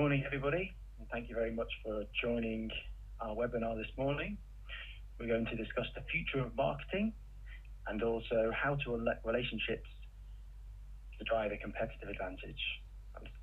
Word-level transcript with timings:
morning, 0.00 0.24
everybody, 0.24 0.72
and 0.98 1.06
thank 1.12 1.28
you 1.28 1.34
very 1.34 1.52
much 1.52 1.68
for 1.84 2.04
joining 2.24 2.70
our 3.20 3.36
webinar 3.36 3.76
this 3.76 3.92
morning. 3.98 4.38
We're 5.18 5.28
going 5.28 5.44
to 5.44 5.54
discuss 5.54 5.84
the 5.94 6.00
future 6.10 6.40
of 6.42 6.56
marketing 6.56 7.12
and 7.86 8.02
also 8.02 8.50
how 8.50 8.76
to 8.76 8.94
elect 8.94 9.26
relationships 9.26 9.90
to 11.18 11.24
drive 11.24 11.52
a 11.52 11.58
competitive 11.58 12.08
advantage. 12.08 12.62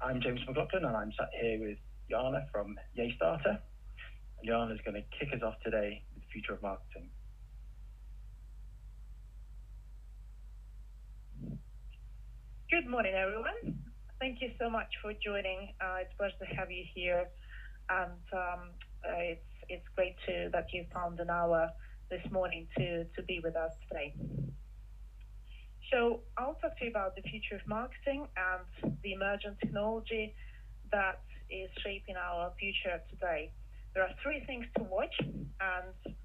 I'm 0.01 0.19
James 0.19 0.39
McLaughlin 0.47 0.83
and 0.83 0.97
I'm 0.97 1.11
sat 1.15 1.29
here 1.39 1.59
with 1.59 1.77
Yana 2.11 2.49
from 2.51 2.75
YayStarter. 2.97 3.59
Yana 4.43 4.73
is 4.73 4.79
going 4.83 4.95
to 4.95 5.05
kick 5.19 5.31
us 5.35 5.43
off 5.45 5.61
today 5.63 6.01
with 6.15 6.23
the 6.23 6.29
future 6.33 6.53
of 6.53 6.63
marketing. 6.63 7.11
Good 12.71 12.89
morning, 12.89 13.13
everyone. 13.13 13.76
Thank 14.19 14.41
you 14.41 14.49
so 14.59 14.67
much 14.69 14.89
for 15.01 15.13
joining. 15.13 15.73
Uh, 15.79 16.01
it's 16.01 16.11
a 16.13 16.17
pleasure 16.17 16.41
to 16.41 16.55
have 16.55 16.71
you 16.71 16.83
here, 16.95 17.29
and 17.89 18.17
um, 18.33 18.69
uh, 19.05 19.37
it's 19.37 19.45
it's 19.69 19.85
great 19.95 20.15
to 20.25 20.49
that 20.53 20.65
you 20.73 20.85
found 20.91 21.19
an 21.19 21.29
hour 21.29 21.69
this 22.09 22.21
morning 22.31 22.67
to 22.77 23.03
to 23.03 23.21
be 23.27 23.39
with 23.43 23.55
us 23.55 23.71
today. 23.87 24.15
So 25.93 26.21
I'll 26.35 26.55
talk 26.55 26.79
to 26.79 26.85
you 26.85 26.89
about 26.89 27.15
the 27.15 27.21
future 27.21 27.55
of 27.55 27.67
marketing 27.67 28.27
and 28.35 28.95
the 29.03 29.13
emergent 29.13 29.59
technology 29.59 30.33
that 30.91 31.21
is 31.51 31.69
shaping 31.83 32.15
our 32.17 32.51
future 32.59 32.99
today. 33.11 33.51
There 33.93 34.03
are 34.03 34.13
three 34.23 34.43
things 34.47 34.65
to 34.77 34.83
watch, 34.83 35.13
and 35.21 36.15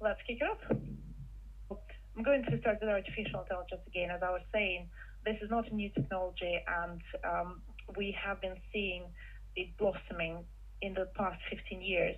let's 0.00 0.20
kick 0.26 0.38
it 0.40 0.48
off. 0.48 1.78
I'm 2.16 2.22
going 2.24 2.44
to 2.44 2.58
start 2.60 2.78
with 2.80 2.88
artificial 2.88 3.40
intelligence 3.40 3.82
again. 3.86 4.10
As 4.10 4.22
I 4.22 4.30
was 4.30 4.42
saying, 4.52 4.88
this 5.24 5.36
is 5.42 5.50
not 5.50 5.70
a 5.70 5.74
new 5.74 5.90
technology, 5.90 6.58
and 6.66 7.00
um, 7.24 7.62
we 7.96 8.16
have 8.24 8.40
been 8.40 8.56
seeing 8.72 9.04
it 9.56 9.76
blossoming 9.78 10.44
in 10.80 10.94
the 10.94 11.08
past 11.16 11.40
15 11.50 11.80
years. 11.82 12.16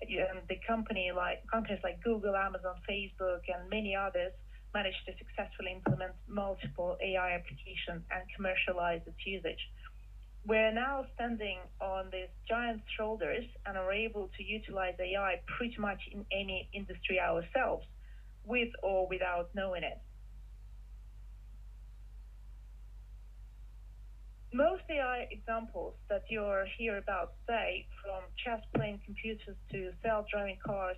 And 0.00 0.40
the 0.48 0.58
company 0.66 1.10
like 1.14 1.42
companies 1.52 1.80
like 1.82 2.02
Google, 2.02 2.36
Amazon, 2.36 2.76
Facebook, 2.88 3.42
and 3.52 3.68
many 3.68 3.96
others 3.96 4.32
managed 4.72 5.02
to 5.06 5.12
successfully 5.18 5.72
implement 5.72 6.12
multiple 6.28 6.96
AI 7.02 7.34
applications 7.34 8.04
and 8.10 8.22
commercialize 8.36 9.00
its 9.06 9.18
usage. 9.26 9.58
We're 10.46 10.72
now 10.72 11.04
standing 11.14 11.58
on 11.80 12.10
these 12.12 12.30
giant 12.48 12.82
shoulders 12.96 13.44
and 13.66 13.76
are 13.76 13.92
able 13.92 14.30
to 14.36 14.42
utilize 14.42 14.94
AI 15.00 15.40
pretty 15.58 15.76
much 15.78 16.00
in 16.12 16.24
any 16.32 16.68
industry 16.72 17.18
ourselves, 17.20 17.84
with 18.44 18.68
or 18.82 19.08
without 19.08 19.50
knowing 19.54 19.82
it. 19.82 19.98
Most 24.52 24.82
AI 24.88 25.28
examples 25.30 25.94
that 26.08 26.24
you're 26.30 26.64
here 26.78 26.96
about 26.96 27.34
today, 27.40 27.86
from 28.02 28.22
chess 28.42 28.64
playing 28.74 29.00
computers 29.04 29.56
to 29.72 29.92
self-driving 30.02 30.56
cars, 30.64 30.96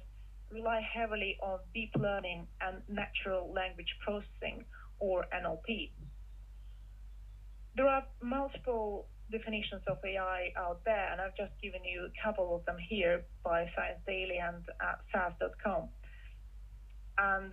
rely 0.53 0.81
heavily 0.81 1.37
on 1.43 1.59
deep 1.75 1.91
learning 1.99 2.47
and 2.61 2.81
natural 2.89 3.53
language 3.53 3.93
processing, 4.05 4.65
or 5.01 5.25
NLP. 5.35 5.91
There 7.75 7.89
are 7.89 8.05
multiple 8.23 9.09
definitions 9.33 9.83
of 9.89 9.99
AI 10.05 10.53
out 10.57 10.85
there, 10.85 11.11
and 11.11 11.21
I've 11.21 11.37
just 11.37 11.53
given 11.61 11.85
you 11.85 12.07
a 12.07 12.23
couple 12.23 12.55
of 12.55 12.65
them 12.67 12.77
here 12.79 13.25
by 13.43 13.67
Science 13.75 14.01
Daily 14.07 14.39
and 14.39 14.63
at 14.81 15.01
SAS.com. 15.11 15.89
And 17.19 17.53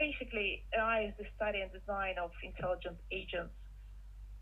basically, 0.00 0.64
AI 0.76 1.04
is 1.04 1.14
the 1.16 1.26
study 1.36 1.60
and 1.60 1.70
design 1.72 2.16
of 2.20 2.32
intelligent 2.42 2.98
agents 3.12 3.54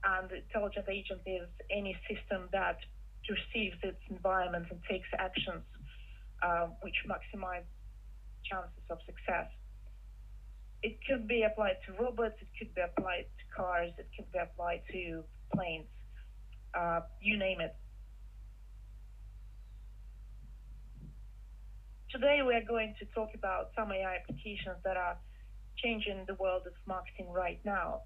and 0.06 0.30
intelligent 0.30 0.86
agent 0.88 1.20
is 1.26 1.48
any 1.70 1.96
system 2.08 2.48
that 2.52 2.78
perceives 3.26 3.76
its 3.82 3.98
environment 4.08 4.66
and 4.70 4.80
takes 4.88 5.08
actions 5.18 5.64
uh, 6.42 6.68
which 6.82 6.94
maximize 7.08 7.66
chances 8.44 8.84
of 8.90 8.98
success. 9.06 9.50
It 10.82 10.98
could 11.08 11.26
be 11.26 11.42
applied 11.42 11.78
to 11.86 11.92
robots, 12.00 12.36
it 12.40 12.48
could 12.58 12.74
be 12.74 12.82
applied 12.82 13.26
to 13.26 13.56
cars, 13.56 13.92
it 13.98 14.08
could 14.16 14.30
be 14.30 14.38
applied 14.38 14.82
to 14.92 15.24
planes, 15.54 15.86
uh, 16.74 17.00
you 17.20 17.36
name 17.36 17.60
it. 17.60 17.74
Today 22.10 22.40
we 22.46 22.54
are 22.54 22.64
going 22.64 22.94
to 23.00 23.06
talk 23.06 23.30
about 23.34 23.70
some 23.74 23.90
AI 23.90 24.16
applications 24.16 24.76
that 24.84 24.96
are 24.96 25.16
changing 25.76 26.24
the 26.28 26.34
world 26.34 26.62
of 26.66 26.72
marketing 26.86 27.32
right 27.32 27.58
now. 27.64 28.02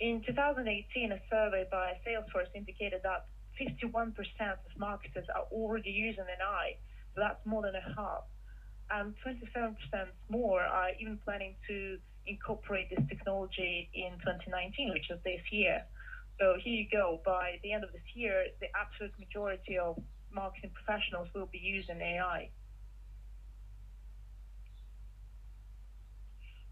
In 0.00 0.22
2018, 0.24 1.10
a 1.10 1.18
survey 1.28 1.66
by 1.70 1.98
Salesforce 2.06 2.46
indicated 2.54 3.00
that 3.02 3.26
51% 3.60 4.14
of 4.14 4.58
marketers 4.78 5.26
are 5.34 5.46
already 5.50 5.90
using 5.90 6.24
AI, 6.24 6.76
so 7.14 7.20
that's 7.20 7.44
more 7.44 7.62
than 7.62 7.74
a 7.74 7.94
half. 7.96 8.22
And 8.90 9.14
27% 9.26 9.74
more 10.28 10.60
are 10.60 10.90
even 11.00 11.18
planning 11.24 11.56
to 11.66 11.98
incorporate 12.26 12.90
this 12.90 13.04
technology 13.08 13.90
in 13.92 14.12
2019, 14.20 14.90
which 14.90 15.10
is 15.10 15.18
this 15.24 15.40
year. 15.50 15.82
So 16.38 16.54
here 16.62 16.74
you 16.74 16.86
go. 16.92 17.20
By 17.24 17.58
the 17.64 17.72
end 17.72 17.82
of 17.82 17.90
this 17.92 18.06
year, 18.14 18.46
the 18.60 18.68
absolute 18.78 19.12
majority 19.18 19.78
of 19.78 19.98
marketing 20.30 20.70
professionals 20.70 21.26
will 21.34 21.46
be 21.50 21.58
using 21.58 22.00
AI. 22.00 22.50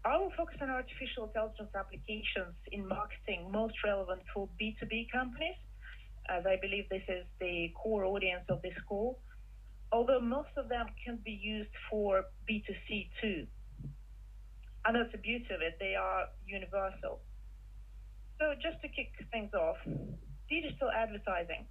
I 0.07 0.15
will 0.17 0.31
focus 0.37 0.55
on 0.61 0.69
artificial 0.69 1.25
intelligence 1.25 1.75
applications 1.75 2.55
in 2.71 2.87
marketing 2.87 3.51
most 3.51 3.75
relevant 3.83 4.21
for 4.33 4.47
B2B 4.55 5.11
companies, 5.11 5.59
as 6.29 6.45
I 6.45 6.55
believe 6.61 6.87
this 6.87 7.03
is 7.09 7.25
the 7.41 7.73
core 7.75 8.05
audience 8.05 8.45
of 8.47 8.61
this 8.61 8.77
call, 8.87 9.19
although 9.91 10.21
most 10.21 10.55
of 10.55 10.69
them 10.69 10.85
can 11.03 11.19
be 11.25 11.31
used 11.31 11.75
for 11.91 12.23
B2C 12.49 13.09
too. 13.21 13.47
And 14.85 14.95
that's 14.95 15.11
the 15.11 15.17
beauty 15.17 15.53
of 15.53 15.59
it, 15.59 15.75
they 15.77 15.95
are 15.95 16.27
universal. 16.45 17.19
So 18.39 18.53
just 18.63 18.79
to 18.83 18.87
kick 18.87 19.11
things 19.29 19.53
off, 19.53 19.75
digital 20.47 20.89
advertising. 20.89 21.67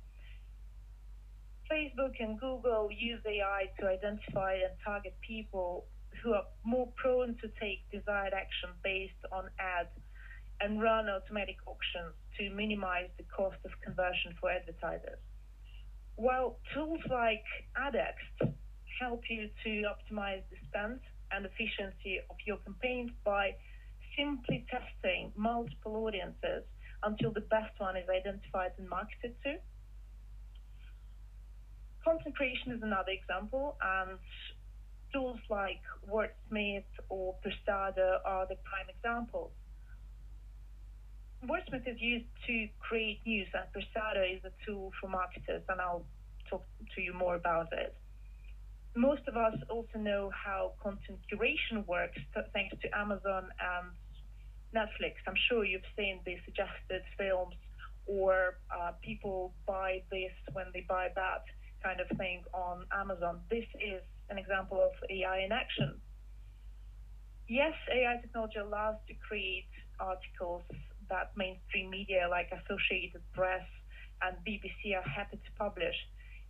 Facebook 1.73 2.21
and 2.21 2.39
Google 2.39 2.91
use 2.93 3.23
AI 3.25 3.73
to 3.81 3.87
identify 3.87 4.53
and 4.61 4.77
target 4.85 5.17
people 5.27 5.87
who 6.23 6.35
are 6.35 6.45
more 6.65 6.89
prone 6.97 7.26
desired 8.07 8.33
action 8.33 8.71
based 8.85 9.19
on 9.33 9.51
ads 9.59 9.91
and 10.61 10.81
run 10.81 11.09
automatic 11.09 11.57
auctions 11.67 12.15
to 12.39 12.51
minimize 12.51 13.11
the 13.19 13.25
cost 13.25 13.59
of 13.65 13.73
conversion 13.83 14.33
for 14.41 14.51
advertisers. 14.51 15.19
While 16.15 16.59
tools 16.73 17.01
like 17.11 17.45
AdX 17.77 18.15
help 19.01 19.23
you 19.29 19.51
to 19.65 19.71
optimize 19.85 20.41
the 20.49 20.57
spend 20.69 21.01
and 21.33 21.45
efficiency 21.45 22.21
of 22.31 22.37
your 22.47 22.57
campaigns 22.59 23.11
by 23.25 23.55
simply 24.17 24.65
testing 24.71 25.33
multiple 25.37 25.97
audiences 26.07 26.65
until 27.03 27.33
the 27.33 27.45
best 27.53 27.75
one 27.79 27.97
is 27.97 28.09
identified 28.09 28.73
and 28.79 28.89
marketed 28.89 29.35
to. 29.45 29.57
Content 32.03 32.37
creation 32.37 32.73
is 32.73 32.83
another 32.83 33.11
example, 33.11 33.77
and 33.83 34.19
tools 35.17 35.39
like 35.49 35.81
Wordsmith 36.11 36.85
or 37.09 37.35
Persado 37.43 38.19
are 38.25 38.47
the 38.47 38.57
prime 38.69 38.89
examples. 38.89 39.51
Wordsmith 41.45 41.89
is 41.89 42.01
used 42.01 42.27
to 42.47 42.69
create 42.81 43.21
news, 43.25 43.49
and 43.55 43.65
Persado 43.73 44.37
is 44.37 44.43
a 44.45 44.53
tool 44.67 44.93
for 45.01 45.09
marketers, 45.09 45.63
and 45.69 45.81
I'll 45.81 46.05
talk 46.51 46.65
to 46.95 47.01
you 47.01 47.15
more 47.15 47.35
about 47.35 47.73
it. 47.73 47.95
Most 48.95 49.23
of 49.29 49.37
us 49.37 49.55
also 49.71 49.99
know 49.99 50.31
how 50.33 50.73
content 50.83 51.19
curation 51.33 51.87
works 51.87 52.19
thanks 52.53 52.77
to 52.83 52.99
Amazon 52.99 53.49
and 53.61 53.87
Netflix. 54.75 55.15
I'm 55.27 55.41
sure 55.49 55.65
you've 55.65 55.91
seen 55.97 56.21
the 56.25 56.37
suggested 56.45 57.03
films 57.19 57.55
or 58.07 58.59
uh, 58.71 58.93
people 59.03 59.53
buy 59.67 60.03
this 60.11 60.33
when 60.53 60.67
they 60.73 60.85
buy 60.89 61.09
that 61.15 61.45
kind 61.83 62.01
of 62.01 62.09
thing 62.17 62.43
on 62.55 62.87
Amazon. 62.93 63.41
This 63.51 63.67
is 63.75 64.01
an 64.31 64.39
example 64.39 64.81
of 64.81 64.93
AI 65.11 65.41
in 65.41 65.53
action. 65.53 66.01
Yes, 67.49 67.75
AI 67.93 68.21
technology 68.21 68.59
allows 68.59 68.97
to 69.07 69.15
create 69.15 69.69
articles 70.01 70.63
that 71.09 71.31
mainstream 71.37 71.91
media 71.91 72.27
like 72.29 72.51
Associated 72.51 73.23
Press 73.33 73.63
and 74.23 74.37
BBC 74.43 74.97
are 74.97 75.09
happy 75.09 75.37
to 75.37 75.53
publish. 75.59 75.95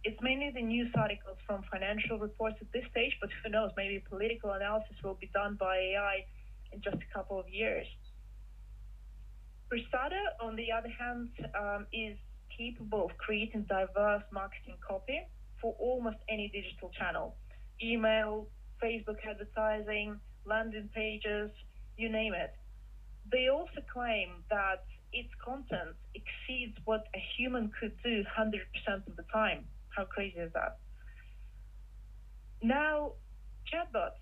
It's 0.05 0.17
mainly 0.23 0.50
the 0.55 0.62
news 0.62 0.90
articles 0.96 1.37
from 1.46 1.64
financial 1.70 2.19
reports 2.19 2.56
at 2.61 2.73
this 2.73 2.84
stage, 2.90 3.12
but 3.20 3.28
who 3.43 3.50
knows, 3.50 3.73
maybe 3.76 4.02
political 4.08 4.52
analysis 4.52 4.96
will 5.02 5.19
be 5.20 5.28
done 5.34 5.56
by 5.58 5.76
AI 5.76 6.25
in 6.73 6.81
just 6.81 6.96
a 6.96 7.14
couple 7.14 7.38
of 7.38 7.49
years. 7.49 7.87
Persado, 9.70 10.23
on 10.40 10.55
the 10.55 10.70
other 10.70 10.88
hand, 10.88 11.28
um, 11.58 11.87
is 11.93 12.17
capable 12.56 13.05
of 13.05 13.19
creating 13.19 13.67
diverse 13.69 14.23
marketing 14.32 14.76
copy 14.87 15.20
for 15.61 15.75
almost 15.78 16.17
any 16.28 16.49
digital 16.49 16.90
channel 16.96 17.34
email, 17.82 18.46
Facebook 18.82 19.17
advertising, 19.28 20.19
landing 20.44 20.88
pages, 20.94 21.50
you 21.96 22.08
name 22.11 22.34
it. 22.34 22.55
They 23.31 23.49
also 23.49 23.82
claim 23.93 24.44
that 24.50 24.84
its 25.12 25.31
content 25.44 25.96
exceeds 26.14 26.76
what 26.84 27.06
a 27.14 27.23
human 27.37 27.73
could 27.81 27.96
do 28.05 28.23
100% 28.38 29.06
of 29.06 29.17
the 29.17 29.25
time. 29.32 29.64
How 29.88 30.05
crazy 30.05 30.38
is 30.38 30.52
that? 30.52 30.78
Now, 32.62 33.12
chatbots. 33.73 34.20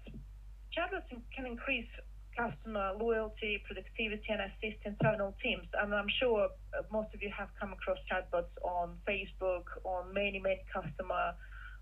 Chatbots 0.77 1.11
can 1.35 1.47
increase 1.47 1.89
customer 2.37 2.93
loyalty, 2.99 3.63
productivity, 3.67 4.27
and 4.29 4.41
assist 4.43 4.83
internal 4.85 5.35
teams. 5.43 5.67
And 5.81 5.95
I'm 5.95 6.11
sure 6.21 6.49
uh, 6.77 6.83
most 6.93 7.15
of 7.15 7.23
you 7.23 7.31
have 7.37 7.49
come 7.61 7.73
across 7.73 7.99
chatbots 8.11 8.55
on 8.63 8.97
Facebook, 9.09 9.65
on 9.85 10.13
many, 10.13 10.41
many 10.41 10.63
customer 10.73 11.35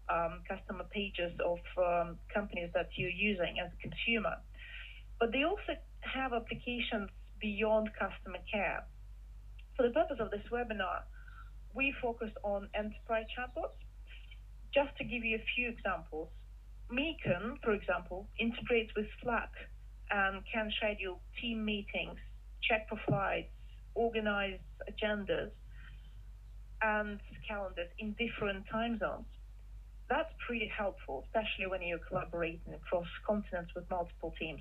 um, 0.09 0.43
customer 0.49 0.85
pages 0.91 1.33
of 1.45 1.59
um, 1.79 2.19
companies 2.33 2.71
that 2.75 2.89
you're 2.97 3.11
using 3.11 3.57
as 3.63 3.71
a 3.73 3.81
consumer. 3.83 4.37
But 5.21 5.33
they 5.33 5.45
also 5.45 5.79
have 6.01 6.33
applications 6.33 7.11
beyond 7.41 7.91
customer 7.99 8.39
care. 8.51 8.85
For 9.77 9.87
the 9.87 9.95
purpose 9.95 10.19
of 10.21 10.31
this 10.31 10.43
webinar, 10.51 11.03
we 11.75 11.95
focus 12.03 12.31
on 12.43 12.69
enterprise 12.75 13.27
chatbots. 13.37 13.79
Just 14.75 14.97
to 14.99 15.05
give 15.05 15.25
you 15.25 15.37
a 15.37 15.45
few 15.55 15.69
examples, 15.69 16.29
Meekan, 16.91 17.57
for 17.63 17.73
example, 17.73 18.27
integrates 18.39 18.93
with 18.97 19.07
Slack 19.23 19.51
and 20.11 20.43
can 20.53 20.71
schedule 20.77 21.21
team 21.41 21.65
meetings, 21.65 22.19
check 22.63 22.89
for 22.89 22.99
flights, 23.07 23.49
organize 23.95 24.61
agendas 24.89 25.51
and 26.83 27.21
calendars 27.49 27.89
in 27.99 28.15
different 28.19 28.65
time 28.71 28.99
zones. 28.99 29.27
That's 30.13 30.29
pretty 30.47 30.71
helpful, 30.77 31.25
especially 31.25 31.69
when 31.69 31.81
you're 31.81 32.05
collaborating 32.07 32.75
across 32.75 33.07
continents 33.27 33.73
with 33.75 33.89
multiple 33.89 34.35
teams. 34.39 34.61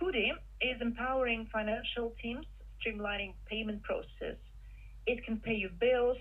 Foodie 0.00 0.30
is 0.60 0.80
empowering 0.80 1.48
financial 1.52 2.14
teams, 2.22 2.46
streamlining 2.78 3.32
payment 3.46 3.82
processes. 3.82 4.38
It 5.08 5.24
can 5.24 5.38
pay 5.38 5.54
your 5.54 5.70
bills, 5.80 6.18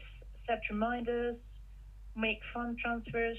set 0.48 0.62
reminders, 0.72 1.36
make 2.16 2.40
fund 2.56 2.80
transfers, 2.80 3.38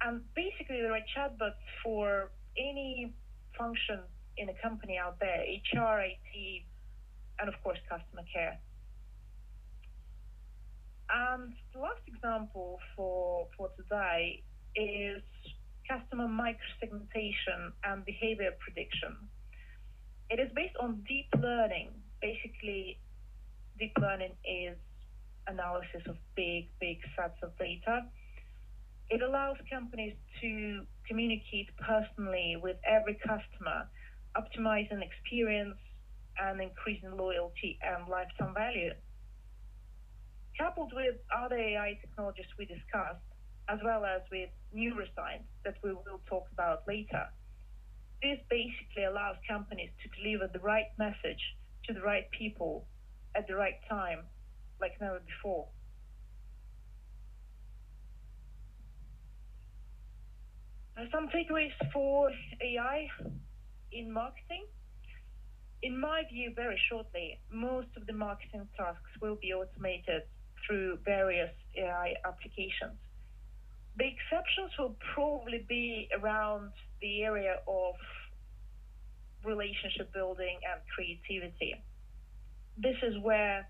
and 0.00 0.22
basically 0.34 0.82
there 0.82 0.92
are 0.92 1.06
chatbots 1.16 1.62
for 1.84 2.32
any 2.58 3.12
function 3.56 4.00
in 4.36 4.48
a 4.48 4.54
company 4.60 4.98
out 4.98 5.20
there, 5.20 5.44
HR, 5.46 6.00
IT, 6.00 6.62
and 7.38 7.48
of 7.48 7.54
course 7.62 7.78
customer 7.88 8.24
care. 8.34 8.58
And 11.14 11.54
the 11.72 11.78
last 11.80 12.02
example 12.06 12.78
for, 12.96 13.46
for 13.56 13.70
today 13.76 14.42
is 14.74 15.22
customer 15.88 16.26
microsegmentation 16.26 17.70
and 17.84 18.04
behavior 18.04 18.50
prediction. 18.58 19.14
It 20.30 20.40
is 20.40 20.50
based 20.56 20.76
on 20.80 21.04
deep 21.06 21.28
learning. 21.40 21.90
Basically, 22.20 22.98
deep 23.78 23.92
learning 24.00 24.32
is 24.42 24.76
analysis 25.46 26.02
of 26.08 26.16
big, 26.34 26.68
big 26.80 26.98
sets 27.16 27.38
of 27.42 27.56
data 27.58 28.06
it 29.10 29.22
allows 29.22 29.56
companies 29.70 30.14
to 30.40 30.86
communicate 31.06 31.68
personally 31.76 32.56
with 32.60 32.76
every 32.88 33.14
customer, 33.14 33.88
optimizing 34.36 35.02
experience 35.02 35.76
and 36.40 36.60
increasing 36.60 37.16
loyalty 37.16 37.78
and 37.82 38.08
lifetime 38.08 38.54
value. 38.54 38.92
Coupled 40.58 40.92
with 40.94 41.16
other 41.34 41.56
AI 41.58 41.98
technologies 42.00 42.46
we 42.58 42.64
discussed, 42.64 43.24
as 43.68 43.78
well 43.84 44.04
as 44.04 44.22
with 44.30 44.50
neuroscience 44.74 45.48
that 45.64 45.74
we 45.82 45.92
will 45.92 46.20
talk 46.28 46.46
about 46.52 46.86
later, 46.86 47.26
this 48.22 48.38
basically 48.48 49.04
allows 49.04 49.36
companies 49.48 49.90
to 50.02 50.08
deliver 50.22 50.46
the 50.52 50.60
right 50.60 50.86
message 50.98 51.42
to 51.86 51.92
the 51.92 52.00
right 52.00 52.30
people 52.30 52.86
at 53.34 53.46
the 53.48 53.54
right 53.54 53.80
time, 53.88 54.20
like 54.80 54.92
never 55.00 55.20
before. 55.26 55.66
Some 61.12 61.28
takeaways 61.28 61.72
for 61.92 62.30
AI 62.62 63.08
in 63.92 64.12
marketing. 64.12 64.66
In 65.82 66.00
my 66.00 66.22
view, 66.32 66.52
very 66.54 66.80
shortly, 66.88 67.40
most 67.52 67.88
of 67.96 68.06
the 68.06 68.12
marketing 68.12 68.68
tasks 68.76 69.10
will 69.20 69.36
be 69.36 69.52
automated 69.52 70.22
through 70.66 70.98
various 71.04 71.50
AI 71.76 72.14
applications. 72.24 72.98
The 73.96 74.06
exceptions 74.10 74.72
will 74.78 74.96
probably 75.14 75.64
be 75.68 76.08
around 76.18 76.72
the 77.00 77.22
area 77.22 77.56
of 77.68 77.94
relationship 79.44 80.12
building 80.12 80.58
and 80.64 80.80
creativity. 80.94 81.74
This 82.76 82.96
is 83.02 83.14
where 83.22 83.68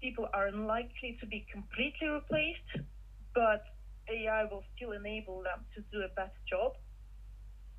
people 0.00 0.28
are 0.32 0.46
unlikely 0.46 1.18
to 1.20 1.26
be 1.26 1.46
completely 1.52 2.08
replaced, 2.08 2.86
but 3.34 3.64
AI 4.08 4.44
will 4.44 4.64
still 4.76 4.92
enable 4.92 5.42
them 5.42 5.64
to 5.74 5.82
do 5.92 6.04
a 6.04 6.08
better 6.14 6.40
job. 6.48 6.72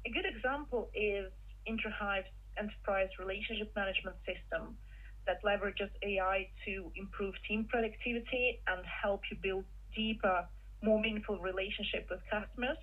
A 0.06 0.10
good 0.10 0.26
example 0.26 0.90
is 0.94 1.32
Introhive's 1.68 2.30
enterprise 2.58 3.10
relationship 3.20 3.74
management 3.76 4.18
system 4.26 4.78
that 5.28 5.44
leverages 5.44 5.90
AI 6.04 6.48
to 6.66 6.92
improve 6.96 7.34
team 7.48 7.66
productivity 7.70 8.62
and 8.68 8.86
help 8.86 9.22
you 9.32 9.38
build 9.42 9.66
deeper, 9.96 10.46
more 10.82 11.00
meaningful 11.00 11.40
relationship 11.40 12.08
with 12.10 12.20
customers. 12.30 12.78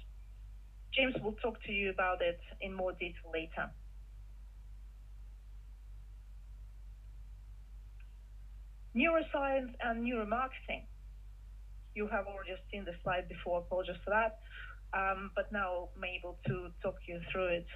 James 0.93 1.15
will 1.23 1.35
talk 1.43 1.62
to 1.65 1.73
you 1.73 1.91
about 1.91 2.21
it 2.21 2.41
in 2.61 2.75
more 2.75 2.93
detail 2.93 3.31
later. 3.33 3.71
Neuroscience 8.94 9.73
and 9.83 10.06
neuromarketing 10.06 10.85
you 11.94 12.09
have 12.09 12.27
already 12.27 12.53
seen 12.71 12.85
the 12.85 12.93
slide 13.03 13.29
before, 13.29 13.59
apologies 13.61 13.97
for 14.05 14.11
that. 14.11 14.41
Um, 14.94 15.31
but 15.35 15.50
now 15.53 15.89
I'm 15.97 16.05
able 16.05 16.39
to 16.47 16.69
talk 16.83 16.97
you 17.06 17.21
through 17.31 17.49
it. 17.49 17.67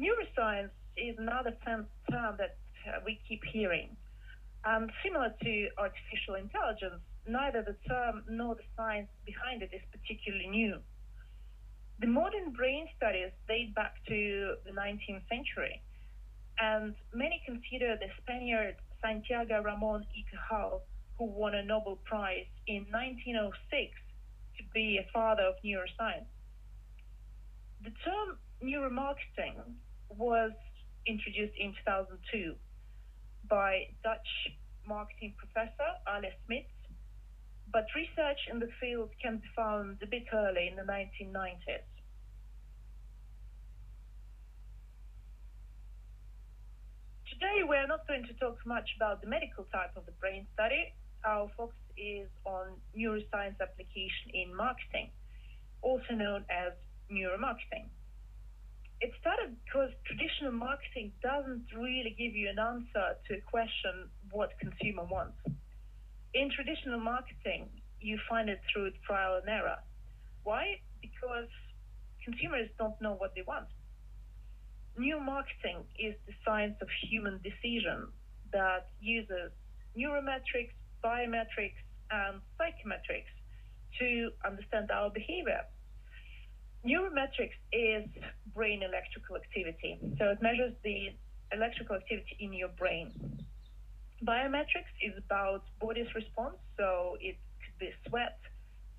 Neuroscience 0.00 0.70
is 0.96 1.16
another 1.18 1.54
term 1.64 1.86
that 2.10 2.56
uh, 2.86 3.00
we 3.04 3.20
keep 3.28 3.42
hearing. 3.52 3.96
And 4.64 4.90
similar 5.04 5.34
to 5.42 5.68
artificial 5.78 6.36
intelligence, 6.36 7.02
neither 7.26 7.62
the 7.62 7.76
term 7.88 8.24
nor 8.28 8.54
the 8.54 8.62
science 8.76 9.08
behind 9.26 9.62
it 9.62 9.70
is 9.72 9.82
particularly 9.90 10.48
new. 10.48 10.78
The 12.00 12.06
modern 12.06 12.52
brain 12.52 12.88
studies 12.96 13.30
date 13.48 13.74
back 13.74 13.94
to 14.08 14.54
the 14.64 14.72
19th 14.72 15.26
century, 15.28 15.82
and 16.60 16.94
many 17.14 17.42
consider 17.46 17.96
the 17.96 18.08
Spaniard 18.22 18.76
Santiago 19.00 19.62
Ramon 19.62 20.06
y 20.14 20.24
Cajal 20.30 20.82
who 21.18 21.24
won 21.26 21.54
a 21.54 21.62
Nobel 21.62 21.98
Prize 22.04 22.46
in 22.66 22.86
1906 22.90 23.92
to 24.56 24.62
be 24.74 24.98
a 24.98 25.06
father 25.12 25.42
of 25.42 25.54
neuroscience. 25.64 26.26
The 27.84 27.90
term 28.04 28.38
neuromarketing 28.62 29.54
was 30.08 30.52
introduced 31.06 31.54
in 31.58 31.72
2002 31.84 32.54
by 33.48 33.88
Dutch 34.02 34.28
marketing 34.86 35.34
professor 35.36 35.90
Ale 36.08 36.30
Smidts, 36.46 36.74
but 37.72 37.86
research 37.94 38.38
in 38.50 38.58
the 38.58 38.68
field 38.80 39.10
can 39.22 39.38
be 39.38 39.48
found 39.56 39.98
a 40.02 40.06
bit 40.06 40.24
early 40.32 40.68
in 40.68 40.76
the 40.76 40.82
1990s. 40.82 41.86
Today, 47.30 47.64
we're 47.66 47.86
not 47.86 48.06
going 48.06 48.24
to 48.26 48.34
talk 48.34 48.58
much 48.66 48.90
about 48.96 49.20
the 49.20 49.26
medical 49.26 49.64
type 49.72 49.96
of 49.96 50.06
the 50.06 50.12
brain 50.20 50.46
study, 50.54 50.94
our 51.24 51.48
focus 51.56 51.76
is 51.96 52.28
on 52.44 52.74
neuroscience 52.98 53.60
application 53.60 54.30
in 54.34 54.54
marketing, 54.54 55.10
also 55.82 56.14
known 56.14 56.44
as 56.50 56.72
neuromarketing. 57.10 57.86
It 59.02 59.10
started 59.20 59.56
because 59.66 59.90
traditional 60.06 60.52
marketing 60.52 61.10
doesn't 61.26 61.66
really 61.74 62.14
give 62.16 62.36
you 62.38 62.48
an 62.48 62.60
answer 62.62 63.18
to 63.26 63.34
a 63.34 63.40
question 63.50 64.06
what 64.30 64.54
consumer 64.60 65.02
wants. 65.02 65.34
In 66.34 66.48
traditional 66.54 67.00
marketing, 67.00 67.66
you 68.00 68.16
find 68.30 68.48
it 68.48 68.60
through 68.72 68.92
trial 69.04 69.40
and 69.42 69.48
error. 69.48 69.78
Why? 70.44 70.78
Because 71.00 71.50
consumers 72.24 72.68
don't 72.78 72.94
know 73.02 73.14
what 73.14 73.34
they 73.34 73.42
want. 73.42 73.66
Neuromarketing 74.96 75.82
is 75.98 76.14
the 76.28 76.34
science 76.44 76.76
of 76.80 76.86
human 77.10 77.40
decision 77.42 78.06
that 78.52 78.86
uses 79.00 79.50
neurometrics, 79.98 80.78
biometrics, 81.02 81.82
and 82.12 82.40
psychometrics 82.54 83.34
to 83.98 84.30
understand 84.46 84.92
our 84.92 85.10
behavior. 85.10 85.66
Neurometrics 86.84 87.54
is 87.72 88.08
brain 88.54 88.82
electrical 88.82 89.36
activity, 89.36 90.00
so 90.18 90.30
it 90.30 90.42
measures 90.42 90.74
the 90.82 91.14
electrical 91.52 91.94
activity 91.94 92.36
in 92.40 92.52
your 92.52 92.70
brain. 92.70 93.12
Biometrics 94.24 94.90
is 95.00 95.12
about 95.18 95.62
body's 95.80 96.12
response, 96.14 96.56
so 96.76 97.16
it 97.20 97.36
could 97.62 97.78
be 97.78 97.90
sweat, 98.08 98.38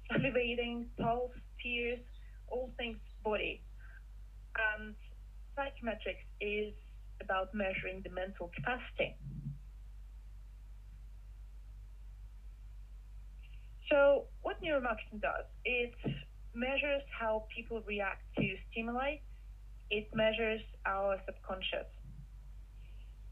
salivating, 0.09 0.85
pulse, 0.97 1.31
tears, 1.61 1.99
all 2.47 2.71
things 2.77 2.97
body. 3.23 3.61
And 4.77 4.95
psychometrics 5.57 6.23
is 6.39 6.73
about 7.21 7.53
measuring 7.53 8.01
the 8.03 8.09
mental 8.09 8.49
capacity. 8.55 9.17
So 13.89 14.25
what 14.41 14.61
neuromarketing 14.63 15.21
does, 15.21 15.45
it 15.65 15.93
measures 16.55 17.01
how 17.19 17.45
people 17.55 17.81
react 17.87 18.21
to 18.37 18.55
stimuli. 18.71 19.17
It 19.89 20.07
measures 20.13 20.61
our 20.85 21.19
subconscious. 21.25 21.87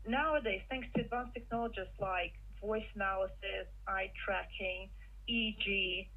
Nowadays, 0.07 0.61
thanks 0.69 0.87
to 0.95 1.01
advanced 1.01 1.33
technologies 1.33 1.91
like 1.99 2.33
voice 2.59 2.85
analysis, 2.95 3.67
eye 3.87 4.11
tracking, 4.25 4.89
EEG, 5.29 6.07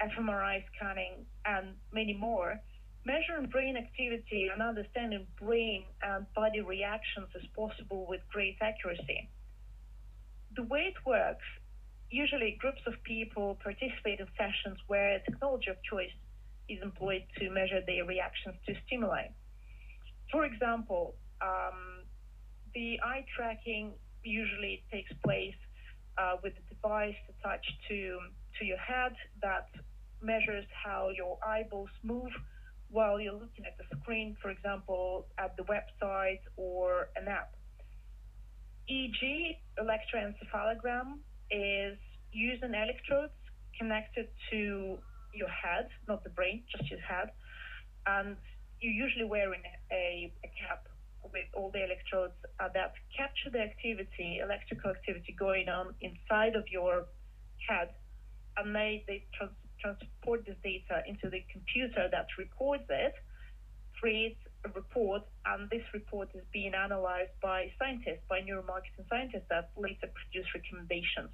fMRI 0.00 0.62
scanning, 0.74 1.26
and 1.44 1.74
many 1.92 2.14
more, 2.14 2.60
measuring 3.04 3.46
brain 3.46 3.76
activity 3.76 4.48
and 4.52 4.62
understanding 4.62 5.26
brain 5.40 5.84
and 6.02 6.26
body 6.34 6.60
reactions 6.60 7.28
is 7.34 7.46
possible 7.56 8.06
with 8.08 8.20
great 8.32 8.56
accuracy. 8.60 9.28
The 10.56 10.64
way 10.64 10.92
it 10.92 11.06
works, 11.06 11.44
usually 12.10 12.56
groups 12.60 12.80
of 12.86 12.94
people 13.04 13.58
participate 13.62 14.20
in 14.20 14.26
sessions 14.36 14.78
where 14.86 15.20
technology 15.20 15.70
of 15.70 15.76
choice 15.82 16.12
is 16.70 16.82
employed 16.82 17.24
to 17.38 17.50
measure 17.50 17.80
their 17.86 18.04
reactions 18.04 18.56
to 18.66 18.74
stimuli. 18.86 19.26
For 20.30 20.44
example, 20.44 21.14
um, 21.42 22.04
the 22.74 23.00
eye 23.02 23.24
tracking 23.36 23.92
usually 24.22 24.84
takes 24.92 25.12
place 25.24 25.58
uh, 26.18 26.36
with 26.42 26.52
a 26.54 26.74
device 26.74 27.16
attached 27.28 27.72
to, 27.88 28.18
to 28.58 28.64
your 28.64 28.78
head 28.78 29.12
that 29.42 29.68
measures 30.22 30.66
how 30.84 31.08
your 31.16 31.38
eyeballs 31.44 31.90
move 32.02 32.30
while 32.90 33.20
you're 33.20 33.32
looking 33.32 33.64
at 33.64 33.76
the 33.78 33.96
screen, 34.00 34.36
for 34.42 34.50
example, 34.50 35.26
at 35.38 35.56
the 35.56 35.62
website 35.64 36.40
or 36.56 37.08
an 37.16 37.28
app. 37.28 37.54
EEG, 38.90 39.56
electroencephalogram, 39.78 41.18
is 41.50 41.96
using 42.32 42.74
electrodes 42.74 43.32
connected 43.78 44.28
to 44.50 44.98
your 45.32 45.48
head, 45.48 45.88
not 46.08 46.24
the 46.24 46.30
brain, 46.30 46.62
just 46.70 46.90
your 46.90 47.00
head. 47.00 47.30
And 48.06 48.36
you're 48.80 48.92
usually 48.92 49.24
wearing 49.24 49.62
a, 49.92 50.32
a 50.44 50.48
cap 50.48 50.88
with 51.32 51.46
all 51.54 51.70
the 51.70 51.84
electrodes 51.84 52.32
uh, 52.58 52.68
that 52.74 52.92
capture 53.16 53.50
the 53.50 53.60
activity, 53.60 54.40
electrical 54.42 54.90
activity 54.90 55.34
going 55.38 55.68
on 55.68 55.94
inside 56.00 56.56
of 56.56 56.64
your 56.70 57.04
head, 57.68 57.90
and 58.56 58.74
they, 58.74 59.04
they 59.06 59.22
trans- 59.36 59.52
transport 59.80 60.44
this 60.46 60.56
data 60.64 61.02
into 61.06 61.28
the 61.28 61.44
computer 61.52 62.08
that 62.10 62.26
records 62.38 62.84
it, 62.88 63.14
creates 63.98 64.40
a 64.64 64.68
report, 64.70 65.22
and 65.46 65.68
this 65.70 65.82
report 65.92 66.28
is 66.34 66.42
being 66.52 66.74
analyzed 66.74 67.32
by 67.42 67.70
scientists, 67.78 68.24
by 68.28 68.40
neuromarketing 68.40 69.08
scientists 69.08 69.48
that 69.50 69.70
later 69.76 70.08
produce 70.08 70.48
recommendations. 70.54 71.30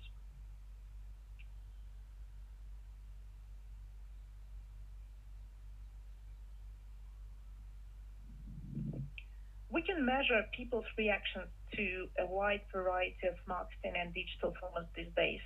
We 9.77 9.83
can 9.83 10.07
measure 10.07 10.41
people's 10.57 10.89
reactions 10.97 11.53
to 11.77 12.09
a 12.19 12.25
wide 12.25 12.63
variety 12.73 13.29
of 13.29 13.37
marketing 13.47 13.93
and 14.01 14.09
digital 14.15 14.57
formats 14.57 14.89
these 14.97 15.13
days 15.15 15.45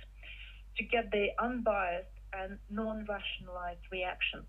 to 0.77 0.85
get 0.85 1.11
the 1.11 1.35
unbiased 1.37 2.15
and 2.31 2.57
non-rationalized 2.69 3.83
reactions. 3.91 4.47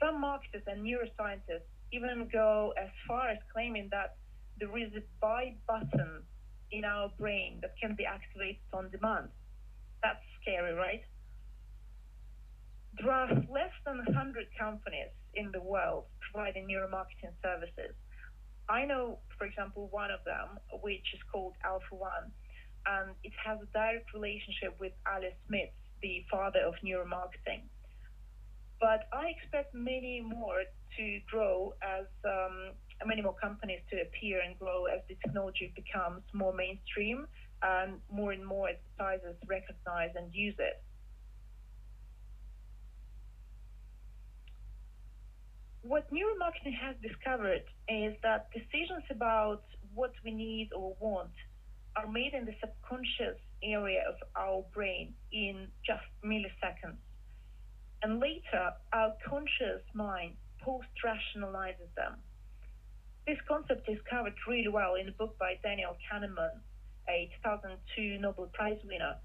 Some 0.00 0.18
marketers 0.18 0.62
and 0.66 0.80
neuroscientists 0.80 1.68
even 1.92 2.26
go 2.32 2.72
as 2.80 2.88
far 3.06 3.28
as 3.28 3.36
claiming 3.52 3.90
that 3.90 4.16
there 4.58 4.74
is 4.78 4.88
a 4.96 5.04
buy 5.20 5.52
button 5.68 6.22
in 6.72 6.86
our 6.86 7.10
brain 7.20 7.58
that 7.60 7.74
can 7.78 7.94
be 7.94 8.06
activated 8.06 8.64
on 8.72 8.88
demand. 8.88 9.28
That's 10.02 10.24
scary, 10.40 10.72
right? 10.72 11.04
There 12.96 13.12
are 13.12 13.28
less 13.28 13.76
than 13.84 13.98
100 14.08 14.46
companies 14.58 15.12
in 15.34 15.52
the 15.52 15.60
world 15.60 16.04
providing 16.32 16.66
neuromarketing 16.66 17.36
services. 17.42 17.92
I 18.68 18.84
know, 18.84 19.18
for 19.38 19.46
example, 19.46 19.88
one 19.90 20.10
of 20.10 20.24
them, 20.24 20.58
which 20.82 21.04
is 21.12 21.20
called 21.30 21.54
Alpha 21.64 21.94
One, 21.94 22.32
and 22.86 23.10
it 23.22 23.32
has 23.44 23.58
a 23.60 23.66
direct 23.72 24.12
relationship 24.14 24.76
with 24.80 24.92
Alice 25.06 25.36
Smith, 25.46 25.70
the 26.02 26.24
father 26.30 26.60
of 26.60 26.74
neuromarketing. 26.84 27.62
But 28.80 29.08
I 29.12 29.32
expect 29.36 29.74
many 29.74 30.20
more 30.20 30.62
to 30.96 31.20
grow 31.30 31.74
as 31.82 32.06
um, 32.24 32.72
many 33.06 33.22
more 33.22 33.34
companies 33.34 33.80
to 33.90 34.00
appear 34.02 34.40
and 34.40 34.58
grow 34.58 34.86
as 34.86 35.00
the 35.08 35.16
technology 35.24 35.72
becomes 35.74 36.22
more 36.32 36.52
mainstream 36.52 37.26
and 37.62 38.00
more 38.10 38.32
and 38.32 38.44
more 38.44 38.68
advertisers 38.68 39.36
recognize 39.46 40.10
and 40.16 40.34
use 40.34 40.56
it. 40.58 40.82
What 45.86 46.10
neuromarketing 46.10 46.72
has 46.80 46.96
discovered 47.02 47.60
is 47.90 48.14
that 48.22 48.48
decisions 48.56 49.04
about 49.10 49.64
what 49.92 50.12
we 50.24 50.30
need 50.30 50.70
or 50.74 50.96
want 50.98 51.36
are 51.94 52.10
made 52.10 52.32
in 52.32 52.46
the 52.46 52.54
subconscious 52.58 53.36
area 53.62 54.00
of 54.08 54.14
our 54.34 54.64
brain 54.72 55.12
in 55.30 55.68
just 55.84 56.08
milliseconds. 56.24 57.04
And 58.02 58.18
later, 58.18 58.72
our 58.94 59.12
conscious 59.28 59.82
mind 59.92 60.36
post 60.62 60.88
rationalizes 61.04 61.92
them. 61.96 62.16
This 63.26 63.38
concept 63.46 63.86
is 63.86 63.98
covered 64.08 64.32
really 64.48 64.68
well 64.68 64.94
in 64.94 65.08
a 65.08 65.12
book 65.12 65.36
by 65.38 65.56
Daniel 65.62 65.98
Kahneman, 66.08 66.64
a 67.10 67.28
2002 67.44 68.20
Nobel 68.22 68.48
Prize 68.54 68.80
winner. 68.84 69.16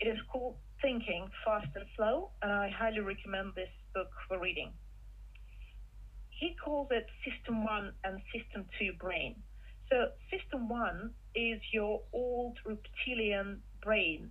It 0.00 0.08
is 0.08 0.18
called 0.32 0.56
Thinking 0.82 1.30
Fast 1.44 1.68
and 1.76 1.86
Slow, 1.94 2.30
and 2.42 2.50
I 2.50 2.70
highly 2.70 2.98
recommend 2.98 3.54
this 3.54 3.70
book 3.94 4.10
for 4.26 4.40
reading. 4.40 4.72
He 6.42 6.56
calls 6.56 6.88
it 6.90 7.06
System 7.22 7.62
1 7.64 7.92
and 8.02 8.20
System 8.34 8.66
2 8.76 8.94
brain. 8.98 9.36
So, 9.88 10.08
System 10.28 10.68
1 10.68 11.14
is 11.36 11.60
your 11.72 12.02
old 12.12 12.58
reptilian 12.66 13.62
brain. 13.80 14.28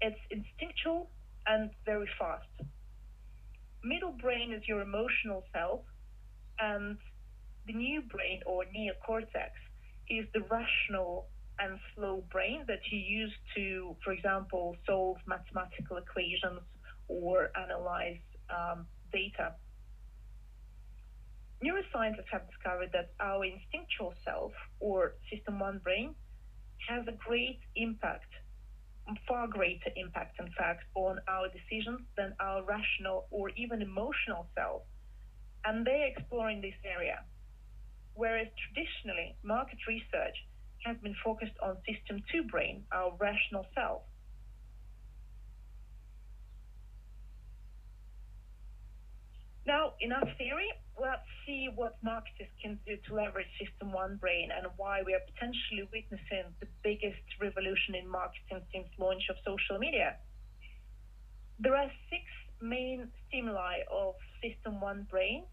It's 0.00 0.18
instinctual 0.32 1.08
and 1.46 1.70
very 1.86 2.08
fast. 2.18 2.48
Middle 3.84 4.10
brain 4.10 4.52
is 4.52 4.66
your 4.66 4.80
emotional 4.80 5.44
self, 5.52 5.82
and 6.58 6.98
the 7.68 7.74
new 7.74 8.02
brain 8.02 8.40
or 8.44 8.64
neocortex 8.64 9.52
is 10.08 10.26
the 10.34 10.40
rational 10.50 11.28
and 11.60 11.78
slow 11.94 12.24
brain 12.32 12.64
that 12.66 12.80
you 12.90 12.98
use 12.98 13.32
to, 13.54 13.94
for 14.02 14.12
example, 14.12 14.74
solve 14.84 15.18
mathematical 15.28 15.98
equations 15.98 16.62
or 17.06 17.52
analyze 17.56 18.18
um, 18.50 18.84
data. 19.12 19.54
Neuroscientists 21.62 22.30
have 22.32 22.48
discovered 22.48 22.90
that 22.92 23.12
our 23.20 23.44
instinctual 23.44 24.14
self, 24.24 24.52
or 24.80 25.14
System 25.30 25.58
1 25.58 25.78
brain, 25.84 26.14
has 26.88 27.06
a 27.06 27.12
great 27.12 27.60
impact, 27.76 28.32
far 29.28 29.46
greater 29.46 29.90
impact, 29.96 30.40
in 30.40 30.50
fact, 30.56 30.84
on 30.94 31.18
our 31.28 31.48
decisions 31.48 32.00
than 32.16 32.34
our 32.40 32.64
rational 32.64 33.26
or 33.30 33.50
even 33.56 33.82
emotional 33.82 34.46
self. 34.54 34.82
And 35.64 35.86
they're 35.86 36.06
exploring 36.06 36.62
this 36.62 36.78
area. 36.84 37.24
Whereas 38.14 38.48
traditionally, 38.64 39.36
market 39.42 39.78
research 39.86 40.36
has 40.84 40.96
been 41.02 41.14
focused 41.22 41.56
on 41.62 41.76
System 41.86 42.22
2 42.32 42.44
brain, 42.44 42.84
our 42.90 43.12
rational 43.20 43.66
self. 43.74 44.02
Now, 49.66 49.92
enough 50.00 50.28
theory. 50.38 50.68
Let's 51.00 51.24
see 51.46 51.70
what 51.74 51.96
marketers 52.02 52.52
can 52.60 52.78
do 52.84 52.96
to 53.08 53.14
leverage 53.14 53.48
System 53.56 53.90
1 53.90 54.16
Brain 54.16 54.50
and 54.54 54.66
why 54.76 55.00
we 55.00 55.14
are 55.14 55.24
potentially 55.32 55.88
witnessing 55.88 56.52
the 56.60 56.66
biggest 56.84 57.24
revolution 57.40 57.94
in 57.94 58.06
marketing 58.06 58.60
since 58.70 58.86
launch 58.98 59.22
of 59.30 59.36
social 59.40 59.78
media. 59.78 60.16
There 61.58 61.74
are 61.74 61.90
six 62.10 62.24
main 62.60 63.08
stimuli 63.26 63.80
of 63.90 64.14
System 64.44 64.78
1 64.78 65.06
Brain, 65.10 65.44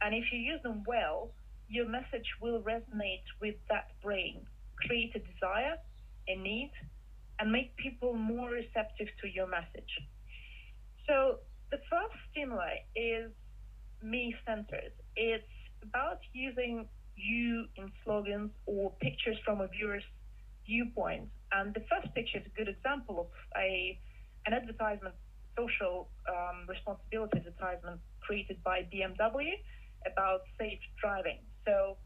and 0.00 0.14
if 0.14 0.30
you 0.30 0.38
use 0.38 0.62
them 0.62 0.84
well, 0.86 1.30
your 1.68 1.88
message 1.88 2.30
will 2.40 2.62
resonate 2.62 3.26
with 3.40 3.56
that 3.68 3.90
brain, 4.00 4.46
create 4.86 5.10
a 5.16 5.18
desire, 5.18 5.74
a 6.28 6.36
need, 6.36 6.70
and 7.40 7.50
make 7.50 7.76
people 7.78 8.14
more 8.14 8.48
receptive 8.50 9.08
to 9.22 9.26
your 9.26 9.48
message. 9.48 9.90
So 11.08 11.40
the 11.72 11.78
first 11.90 12.14
stimuli 12.30 12.86
is 12.94 13.32
me 14.04 14.34
centered. 14.46 14.92
It's 15.16 15.44
about 15.82 16.20
using 16.32 16.86
you 17.16 17.66
in 17.76 17.90
slogans 18.04 18.50
or 18.66 18.92
pictures 19.00 19.36
from 19.44 19.60
a 19.60 19.68
viewer's 19.68 20.04
viewpoint. 20.66 21.28
And 21.52 21.74
the 21.74 21.82
first 21.90 22.14
picture 22.14 22.38
is 22.38 22.46
a 22.46 22.56
good 22.56 22.68
example 22.68 23.20
of 23.20 23.26
a 23.56 23.98
an 24.46 24.52
advertisement, 24.52 25.14
social 25.56 26.08
um, 26.28 26.66
responsibility 26.68 27.38
advertisement 27.38 28.00
created 28.20 28.62
by 28.62 28.86
BMW 28.92 29.52
about 30.04 30.40
safe 30.58 30.80
driving. 31.00 31.38
So 31.64 31.96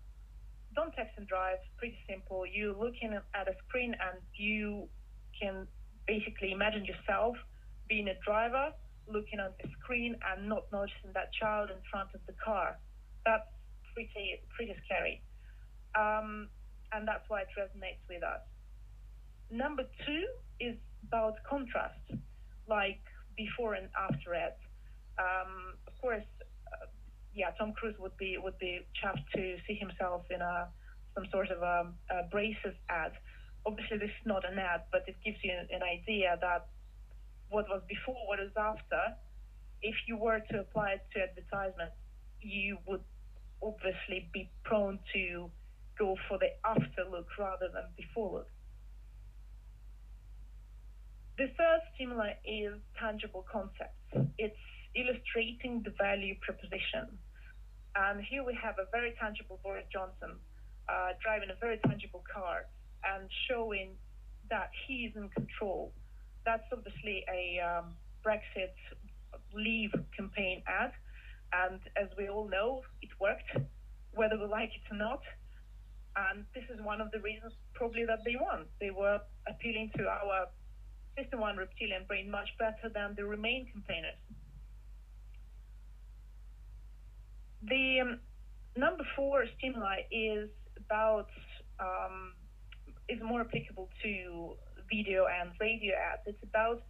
don't 0.75 0.95
text 0.95 1.15
and 1.17 1.27
drive, 1.27 1.59
pretty 1.79 1.99
simple. 2.09 2.45
You're 2.47 2.77
looking 2.77 3.19
at 3.35 3.49
a 3.49 3.55
screen 3.67 3.97
and 3.99 4.21
you 4.35 4.89
can 5.41 5.67
basically 6.07 6.53
imagine 6.53 6.85
yourself 6.85 7.37
being 7.89 8.09
a 8.09 8.15
driver, 8.25 8.71
looking 9.11 9.41
at 9.41 9.57
the 9.63 9.69
screen 9.81 10.17
and 10.31 10.49
not 10.49 10.65
noticing 10.73 11.13
that 11.15 11.33
child 11.33 11.71
in 11.71 11.81
front 11.91 12.11
of 12.15 12.21
the 12.27 12.35
car. 12.45 12.77
That's 13.25 13.49
pretty 13.95 14.41
pretty 14.55 14.75
scary, 14.85 15.23
um, 15.99 16.49
and 16.93 17.07
that's 17.07 17.29
why 17.29 17.43
it 17.43 17.49
resonates 17.59 18.03
with 18.09 18.23
us. 18.23 18.41
Number 19.51 19.85
two 20.07 20.25
is 20.61 20.77
about 21.07 21.37
contrast, 21.49 22.01
like 22.69 23.01
before 23.37 23.75
and 23.75 23.89
after 23.97 24.35
ads. 24.35 24.61
Um, 25.19 25.75
of 25.87 25.95
course, 26.01 26.25
uh, 26.73 26.87
yeah, 27.35 27.51
Tom 27.59 27.73
Cruise 27.73 27.97
would 27.99 28.17
be 28.17 28.39
would 28.39 28.59
be 28.59 28.81
chuffed 29.03 29.25
to 29.35 29.57
see 29.67 29.75
himself 29.75 30.23
in 30.31 30.41
a 30.41 30.69
some 31.15 31.27
sort 31.33 31.51
of 31.51 31.63
a, 31.63 31.87
a 32.11 32.23
braces 32.31 32.77
ad. 32.89 33.13
Obviously, 33.67 33.99
this 33.99 34.11
is 34.11 34.27
not 34.27 34.49
an 34.51 34.59
ad, 34.59 34.83
but 34.93 35.03
it 35.09 35.17
gives 35.25 35.39
you 35.43 35.53
an 35.53 35.83
idea 35.83 36.39
that 36.41 36.69
what 37.51 37.69
was 37.69 37.83
before, 37.89 38.17
what 38.27 38.41
is 38.41 38.53
after. 38.57 39.17
If 39.83 39.95
you 40.07 40.17
were 40.17 40.41
to 40.51 40.61
apply 40.61 40.99
it 40.99 41.07
to 41.15 41.23
advertisement, 41.23 41.93
you 42.41 42.79
would 42.87 43.03
obviously 43.63 44.29
be 44.33 44.51
prone 44.65 44.99
to 45.15 45.51
go 45.99 46.17
for 46.29 46.39
the 46.39 46.51
after 46.65 47.05
look 47.11 47.27
rather 47.39 47.69
than 47.73 47.85
before 47.97 48.33
look. 48.33 48.49
The 51.39 51.47
third 51.57 51.81
stimuli 51.95 52.35
is 52.45 52.75
tangible 52.99 53.47
concepts. 53.51 53.95
It's 54.39 54.59
illustrating 54.95 55.83
the 55.85 55.95
value 55.99 56.35
proposition. 56.41 57.19
And 57.95 58.23
here 58.23 58.45
we 58.45 58.59
have 58.61 58.75
a 58.79 58.91
very 58.91 59.15
tangible 59.21 59.61
Boris 59.63 59.87
Johnson 59.93 60.39
uh, 60.89 61.13
driving 61.23 61.51
a 61.51 61.59
very 61.61 61.79
tangible 61.87 62.25
car 62.33 62.67
and 63.05 63.29
showing 63.49 63.95
that 64.51 64.71
he 64.87 65.07
is 65.07 65.17
in 65.17 65.29
control. 65.31 65.93
That's 66.45 66.65
obviously 66.73 67.25
a 67.33 67.61
um, 67.61 67.95
Brexit 68.25 68.75
Leave 69.55 69.93
campaign 70.17 70.63
ad, 70.67 70.93
and 71.53 71.81
as 71.97 72.09
we 72.17 72.29
all 72.29 72.49
know, 72.49 72.83
it 73.03 73.11
worked, 73.21 73.51
whether 74.15 74.39
we 74.39 74.47
like 74.47 74.71
it 74.71 74.93
or 74.93 74.97
not. 74.97 75.23
And 76.17 76.45
this 76.55 76.65
is 76.75 76.81
one 76.83 77.01
of 77.01 77.11
the 77.13 77.21
reasons 77.21 77.53
probably 77.75 78.05
that 78.07 78.21
they 78.25 78.37
won. 78.41 78.67
They 78.81 78.91
were 78.91 79.21
appealing 79.47 79.91
to 79.97 80.05
our 80.09 80.49
System 81.17 81.41
1 81.41 81.57
reptilian 81.57 82.05
brain 82.07 82.31
much 82.31 82.49
better 82.59 82.89
than 82.93 83.15
the 83.17 83.25
Remain 83.25 83.67
campaigners. 83.73 84.15
The 87.63 88.01
um, 88.01 88.21
number 88.77 89.05
four 89.17 89.45
stimuli 89.59 90.03
is 90.13 90.49
about 90.77 91.29
um, 91.81 92.35
is 93.09 93.19
more 93.21 93.41
applicable 93.41 93.89
to 94.03 94.57
video 94.89 95.27
and 95.27 95.51
radio 95.61 95.95
ads. 95.95 96.23
It's 96.27 96.43
about 96.43 96.83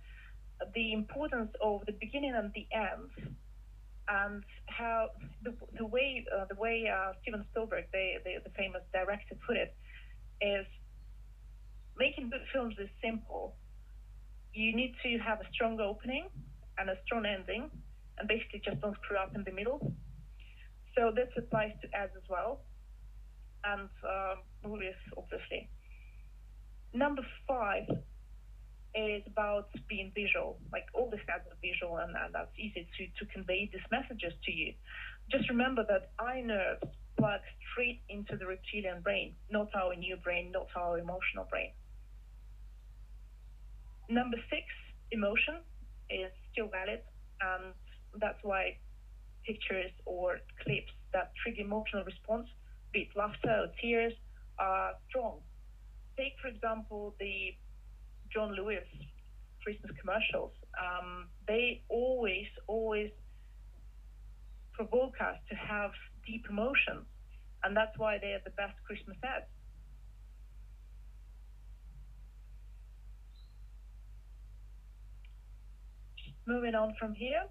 the 0.75 0.93
importance 0.93 1.53
of 1.63 1.87
the 1.87 1.93
beginning 1.93 2.35
and 2.35 2.53
the 2.55 2.67
end, 2.73 3.35
and 4.09 4.43
how 4.67 5.09
the, 5.43 5.55
the 5.77 5.87
way 5.87 6.25
uh, 6.35 6.47
the 6.49 6.55
way 6.57 6.89
uh, 6.89 7.13
Steven 7.23 7.45
Spielberg, 7.51 7.85
the, 7.93 8.41
the, 8.45 8.51
famous 8.57 8.83
director, 8.93 9.37
put 9.47 9.57
it, 9.57 9.75
is 10.41 10.67
making 11.97 12.31
good 12.31 12.43
films 12.53 12.75
is 12.79 12.89
simple. 13.03 13.55
You 14.55 14.75
need 14.75 14.95
to 15.03 15.19
have 15.19 15.41
a 15.41 15.47
strong 15.53 15.79
opening 15.81 16.29
and 16.79 16.91
a 16.91 16.97
strong 17.05 17.27
ending, 17.27 17.71
and 18.19 18.29
basically 18.29 18.63
just 18.65 18.81
don't 18.81 18.97
screw 19.05 19.17
up 19.17 19.35
in 19.35 19.45
the 19.45 19.53
middle. 19.53 19.93
So 20.97 21.13
this 21.15 21.29
applies 21.37 21.73
to 21.83 21.97
ads 21.97 22.13
as 22.17 22.29
well, 22.29 22.63
and 23.65 23.89
uh, 24.03 24.35
movies, 24.65 24.99
obviously. 25.17 25.69
Number 26.99 27.23
five 27.47 27.87
is 28.93 29.23
about 29.29 29.69
being 29.89 30.11
visual. 30.17 30.59
Like 30.73 30.87
all 30.95 31.09
the 31.09 31.19
ads 31.33 31.47
are 31.47 31.61
visual, 31.63 31.99
and, 31.99 32.17
and 32.17 32.35
that's 32.35 32.51
easy 32.59 32.89
to, 32.99 33.25
to 33.25 33.33
convey 33.33 33.71
these 33.73 33.87
messages 33.93 34.33
to 34.47 34.51
you. 34.53 34.73
Just 35.31 35.49
remember 35.49 35.85
that 35.89 36.11
eye 36.19 36.41
nerves 36.41 36.83
plug 37.17 37.41
straight 37.71 38.01
into 38.09 38.37
the 38.37 38.47
reptilian 38.47 39.01
brain, 39.01 39.35
not 39.49 39.69
our 39.77 39.95
new 39.95 40.17
brain, 40.17 40.51
not 40.51 40.67
our 40.75 40.99
emotional 40.99 41.47
brain. 41.49 41.71
Number 44.09 44.39
six, 44.51 44.65
emotion 45.13 45.63
is 46.11 46.33
still 46.51 46.67
valid, 46.67 47.03
and 47.41 47.75
that's 48.21 48.43
why 48.43 48.77
pictures 49.47 49.93
or 50.05 50.41
clips 50.65 50.91
that 51.13 51.31
trigger 51.45 51.63
emotional 51.63 52.03
response, 52.03 52.49
be 52.93 53.03
it 53.03 53.17
laughter 53.17 53.51
or 53.51 53.69
tears, 53.81 54.15
are 54.59 54.95
strong. 55.09 55.39
Take, 56.19 56.35
for 56.43 56.49
example, 56.49 57.15
the 57.21 57.55
John 58.33 58.57
Lewis 58.57 58.85
Christmas 59.63 59.93
commercials. 60.01 60.51
Um, 60.75 61.29
they 61.47 61.83
always, 61.89 62.47
always 62.67 63.11
provoke 64.73 65.15
us 65.21 65.37
to 65.49 65.55
have 65.55 65.93
deep 66.27 66.47
emotions, 66.51 67.07
and 67.63 67.77
that's 67.77 67.97
why 67.99 68.19
they 68.19 68.33
are 68.33 68.41
the 68.45 68.51
best 68.51 68.75
Christmas 68.85 69.17
ads. 69.23 69.47
Moving 76.47 76.75
on 76.75 76.95
from 76.99 77.15
here. 77.15 77.45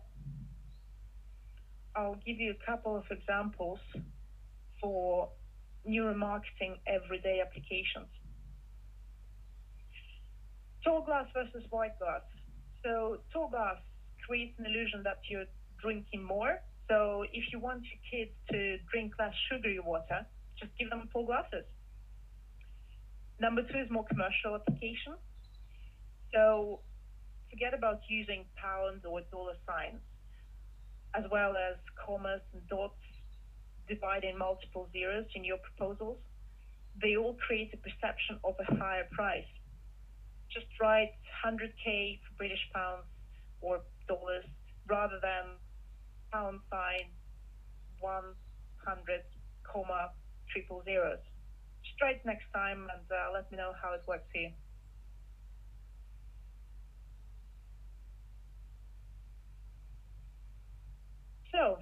I'll 1.95 2.19
give 2.25 2.39
you 2.39 2.51
a 2.51 2.65
couple 2.65 2.97
of 2.97 3.03
examples 3.09 3.79
for 4.81 5.29
neuromarketing 5.87 6.77
everyday 6.85 7.41
applications. 7.41 8.07
Tall 10.87 11.01
glass 11.01 11.27
versus 11.33 11.67
white 11.69 11.99
glass. 11.99 12.21
So 12.81 13.17
tall 13.33 13.49
glass 13.49 13.75
creates 14.25 14.57
an 14.57 14.65
illusion 14.67 15.03
that 15.03 15.19
you're 15.29 15.51
drinking 15.83 16.23
more. 16.23 16.61
So 16.87 17.25
if 17.33 17.43
you 17.51 17.59
want 17.59 17.83
your 17.83 17.99
kids 18.07 18.31
to 18.51 18.77
drink 18.89 19.11
less 19.19 19.33
sugary 19.51 19.79
water, 19.83 20.25
just 20.57 20.71
give 20.79 20.89
them 20.89 21.09
tall 21.11 21.25
glasses. 21.25 21.65
Number 23.37 23.63
two 23.63 23.79
is 23.79 23.91
more 23.91 24.05
commercial 24.05 24.55
application. 24.55 25.19
So 26.33 26.79
forget 27.51 27.73
about 27.73 27.99
using 28.07 28.45
pounds 28.55 29.03
or 29.03 29.19
dollar 29.29 29.59
signs 29.67 29.99
as 31.15 31.25
well 31.29 31.51
as 31.51 31.75
commas 31.99 32.39
and 32.53 32.65
dots 32.69 32.95
dividing 33.89 34.37
multiple 34.37 34.87
zeros 34.93 35.25
in 35.35 35.43
your 35.43 35.57
proposals, 35.57 36.19
they 37.01 37.17
all 37.17 37.35
create 37.45 37.73
a 37.73 37.77
perception 37.77 38.39
of 38.45 38.55
a 38.59 38.75
higher 38.75 39.07
price. 39.11 39.51
Just 40.57 40.73
write 40.81 41.13
100k 41.45 42.17
for 42.25 42.33
British 42.37 42.65
pounds 42.73 43.05
or 43.61 43.81
dollars 44.07 44.45
rather 44.89 45.19
than 45.21 45.53
pound 46.33 46.61
sign 46.71 47.13
100 47.99 49.21
comma 49.71 50.09
triple 50.49 50.81
zeros. 50.83 51.19
Just 51.83 52.25
next 52.25 52.45
time 52.55 52.87
and 52.89 53.05
uh, 53.11 53.33
let 53.33 53.51
me 53.51 53.57
know 53.57 53.73
how 53.79 53.93
it 53.93 54.01
works 54.07 54.25
you. 54.33 54.49
So, 61.51 61.77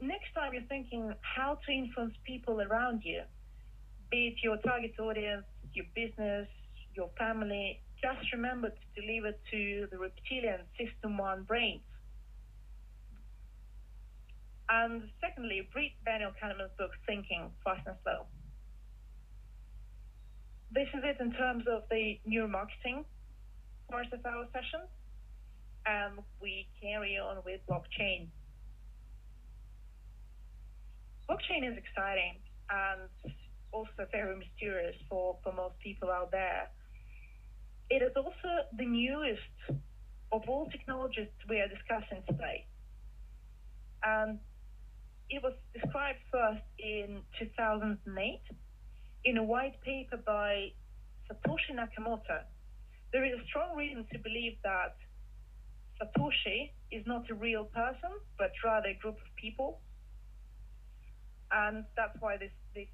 next 0.00 0.30
time 0.34 0.54
you're 0.54 0.62
thinking 0.68 1.14
how 1.22 1.58
to 1.66 1.72
influence 1.72 2.14
people 2.24 2.62
around 2.62 3.02
you, 3.04 3.22
be 4.10 4.28
it 4.28 4.34
your 4.44 4.56
target 4.58 4.92
audience, 5.00 5.46
your 5.74 5.86
business, 5.96 6.46
your 6.94 7.10
family, 7.18 7.80
just 8.02 8.32
remember 8.32 8.70
to 8.70 9.00
deliver 9.00 9.32
to 9.50 9.88
the 9.90 9.98
reptilian 9.98 10.60
system 10.78 11.18
one 11.18 11.42
brain. 11.44 11.80
And 14.68 15.02
secondly, 15.20 15.68
read 15.74 15.92
Daniel 16.04 16.30
Kahneman's 16.40 16.70
book, 16.78 16.92
Thinking 17.06 17.50
Fast 17.64 17.86
and 17.86 17.96
Slow. 18.02 18.26
This 20.72 20.86
is 20.94 21.02
it 21.02 21.16
in 21.20 21.32
terms 21.32 21.64
of 21.66 21.82
the 21.90 22.20
neuromarketing 22.28 23.04
part 23.90 24.06
of 24.12 24.24
our 24.24 24.46
session. 24.52 24.86
And 25.86 26.20
we 26.40 26.68
carry 26.80 27.18
on 27.18 27.38
with 27.44 27.60
blockchain 27.68 28.28
blockchain 31.30 31.62
is 31.62 31.78
exciting 31.78 32.34
and 32.70 33.32
also 33.72 34.02
very 34.10 34.36
mysterious 34.36 34.96
for, 35.08 35.36
for 35.44 35.52
most 35.52 35.78
people 35.78 36.10
out 36.10 36.32
there. 36.32 36.68
It 37.90 38.02
is 38.02 38.12
also 38.16 38.50
the 38.76 38.86
newest 38.86 39.40
of 40.32 40.42
all 40.48 40.68
technologies 40.70 41.28
we 41.48 41.58
are 41.60 41.68
discussing 41.68 42.22
today. 42.28 42.66
And 44.04 44.38
it 45.28 45.42
was 45.42 45.54
described 45.74 46.20
first 46.32 46.62
in 46.78 47.22
2008 47.38 48.40
in 49.24 49.36
a 49.36 49.42
white 49.42 49.80
paper 49.82 50.16
by 50.16 50.72
Satoshi 51.28 51.74
Nakamoto. 51.74 52.42
There 53.12 53.24
is 53.24 53.32
a 53.40 53.44
strong 53.46 53.76
reason 53.76 54.06
to 54.12 54.18
believe 54.18 54.56
that 54.62 54.96
Satoshi 56.00 56.70
is 56.90 57.04
not 57.06 57.28
a 57.28 57.34
real 57.34 57.64
person, 57.64 58.10
but 58.38 58.52
rather 58.64 58.88
a 58.88 58.94
group 58.94 59.16
of 59.16 59.36
people 59.36 59.80
and 61.52 61.84
that's 61.96 62.16
why 62.20 62.36
this, 62.36 62.52
this 62.74 62.86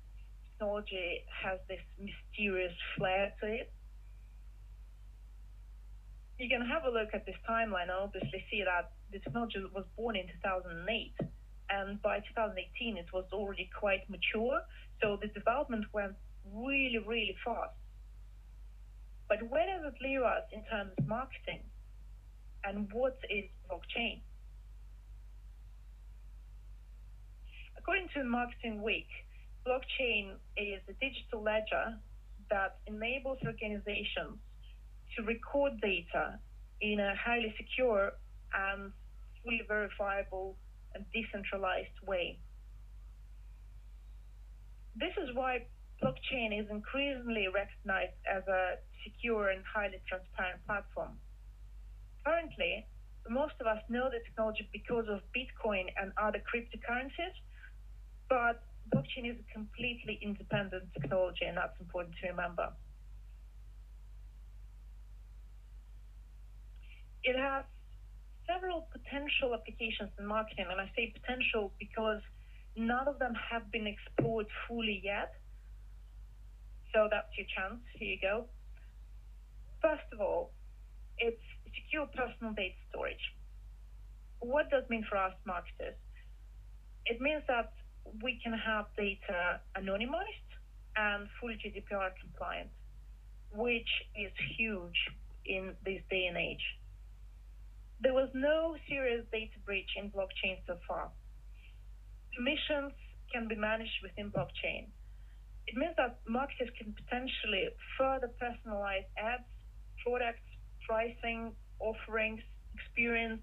technology 0.52 1.24
has 1.44 1.58
this 1.68 1.80
mysterious 2.00 2.72
flair 2.96 3.32
to 3.40 3.46
it. 3.46 3.72
You 6.38 6.48
can 6.48 6.66
have 6.66 6.84
a 6.84 6.90
look 6.90 7.08
at 7.14 7.24
this 7.24 7.36
timeline 7.48 7.88
and 7.88 7.98
obviously 8.02 8.44
see 8.50 8.62
that 8.64 8.92
the 9.12 9.18
technology 9.18 9.62
was 9.74 9.84
born 9.96 10.16
in 10.16 10.26
2008 10.42 11.14
and 11.70 12.00
by 12.02 12.18
2018 12.20 12.96
it 12.96 13.06
was 13.12 13.24
already 13.32 13.70
quite 13.78 14.08
mature. 14.10 14.60
So 15.02 15.18
the 15.20 15.28
development 15.28 15.86
went 15.92 16.14
really 16.52 16.98
really 16.98 17.36
fast. 17.44 17.74
But 19.28 19.42
where 19.48 19.66
does 19.66 19.92
it 19.92 20.02
leave 20.02 20.22
us 20.22 20.44
in 20.52 20.62
terms 20.64 20.92
of 20.98 21.06
marketing? 21.06 21.62
And 22.64 22.88
what 22.92 23.18
is 23.30 23.44
blockchain? 23.70 24.20
According 27.78 28.08
to 28.14 28.24
marketing 28.24 28.82
week 28.82 29.08
blockchain 29.66 30.34
is 30.56 30.80
a 30.88 30.92
digital 31.02 31.42
ledger 31.42 31.98
that 32.50 32.78
enables 32.86 33.38
organizations 33.44 34.38
to 35.16 35.22
record 35.24 35.80
data 35.80 36.38
in 36.80 37.00
a 37.00 37.14
highly 37.16 37.54
secure 37.56 38.12
and 38.54 38.92
fully 39.42 39.62
verifiable 39.66 40.56
and 40.94 41.04
decentralized 41.12 41.96
way. 42.06 42.38
This 44.96 45.12
is 45.22 45.34
why 45.34 45.66
blockchain 46.02 46.58
is 46.58 46.66
increasingly 46.70 47.48
recognized 47.48 48.16
as 48.24 48.46
a 48.48 48.76
secure 49.04 49.48
and 49.48 49.62
highly 49.64 50.00
transparent 50.08 50.64
platform. 50.66 51.16
Currently, 52.24 52.86
most 53.28 53.54
of 53.60 53.66
us 53.66 53.82
know 53.88 54.08
the 54.10 54.20
technology 54.24 54.68
because 54.72 55.06
of 55.08 55.20
Bitcoin 55.36 55.86
and 56.00 56.12
other 56.20 56.40
cryptocurrencies, 56.42 57.36
but 58.28 58.62
blockchain 58.94 59.30
is 59.30 59.36
a 59.38 59.52
completely 59.52 60.18
independent 60.22 60.84
technology, 60.92 61.44
and 61.44 61.56
that's 61.56 61.78
important 61.80 62.14
to 62.22 62.28
remember. 62.28 62.72
It 67.26 67.34
has 67.34 67.64
several 68.46 68.86
potential 68.92 69.52
applications 69.52 70.10
in 70.16 70.26
marketing, 70.26 70.66
and 70.70 70.80
I 70.80 70.88
say 70.94 71.12
potential 71.12 71.72
because 71.78 72.22
none 72.76 73.08
of 73.08 73.18
them 73.18 73.34
have 73.50 73.70
been 73.72 73.86
explored 73.88 74.46
fully 74.68 75.00
yet. 75.02 75.34
So 76.94 77.08
that's 77.10 77.26
your 77.36 77.46
chance. 77.50 77.82
Here 77.98 78.14
you 78.14 78.20
go. 78.22 78.44
First 79.82 80.06
of 80.12 80.20
all, 80.20 80.52
it's 81.18 81.42
secure 81.74 82.06
personal 82.06 82.52
data 82.52 82.78
storage. 82.90 83.34
What 84.38 84.70
does 84.70 84.84
it 84.84 84.90
mean 84.90 85.04
for 85.10 85.18
us 85.18 85.34
marketers? 85.44 85.98
It 87.06 87.20
means 87.20 87.42
that 87.48 87.72
we 88.22 88.38
can 88.42 88.52
have 88.52 88.86
data 88.96 89.60
anonymized 89.76 90.50
and 90.94 91.26
fully 91.40 91.54
GDPR 91.54 92.10
compliant, 92.20 92.70
which 93.52 93.88
is 94.14 94.30
huge 94.56 94.96
in 95.44 95.74
this 95.84 96.02
day 96.08 96.26
and 96.28 96.36
age. 96.36 96.62
There 98.00 98.12
was 98.12 98.28
no 98.34 98.76
serious 98.88 99.24
data 99.32 99.58
breach 99.64 99.88
in 99.96 100.10
blockchain 100.10 100.58
so 100.66 100.76
far. 100.86 101.10
Permissions 102.36 102.92
can 103.32 103.48
be 103.48 103.54
managed 103.54 104.02
within 104.02 104.30
blockchain. 104.30 104.88
It 105.66 105.76
means 105.76 105.94
that 105.96 106.20
marketers 106.28 106.68
can 106.78 106.94
potentially 106.94 107.68
further 107.98 108.30
personalize 108.40 109.06
ads, 109.18 109.42
products, 110.04 110.44
pricing, 110.86 111.52
offerings, 111.80 112.40
experience 112.74 113.42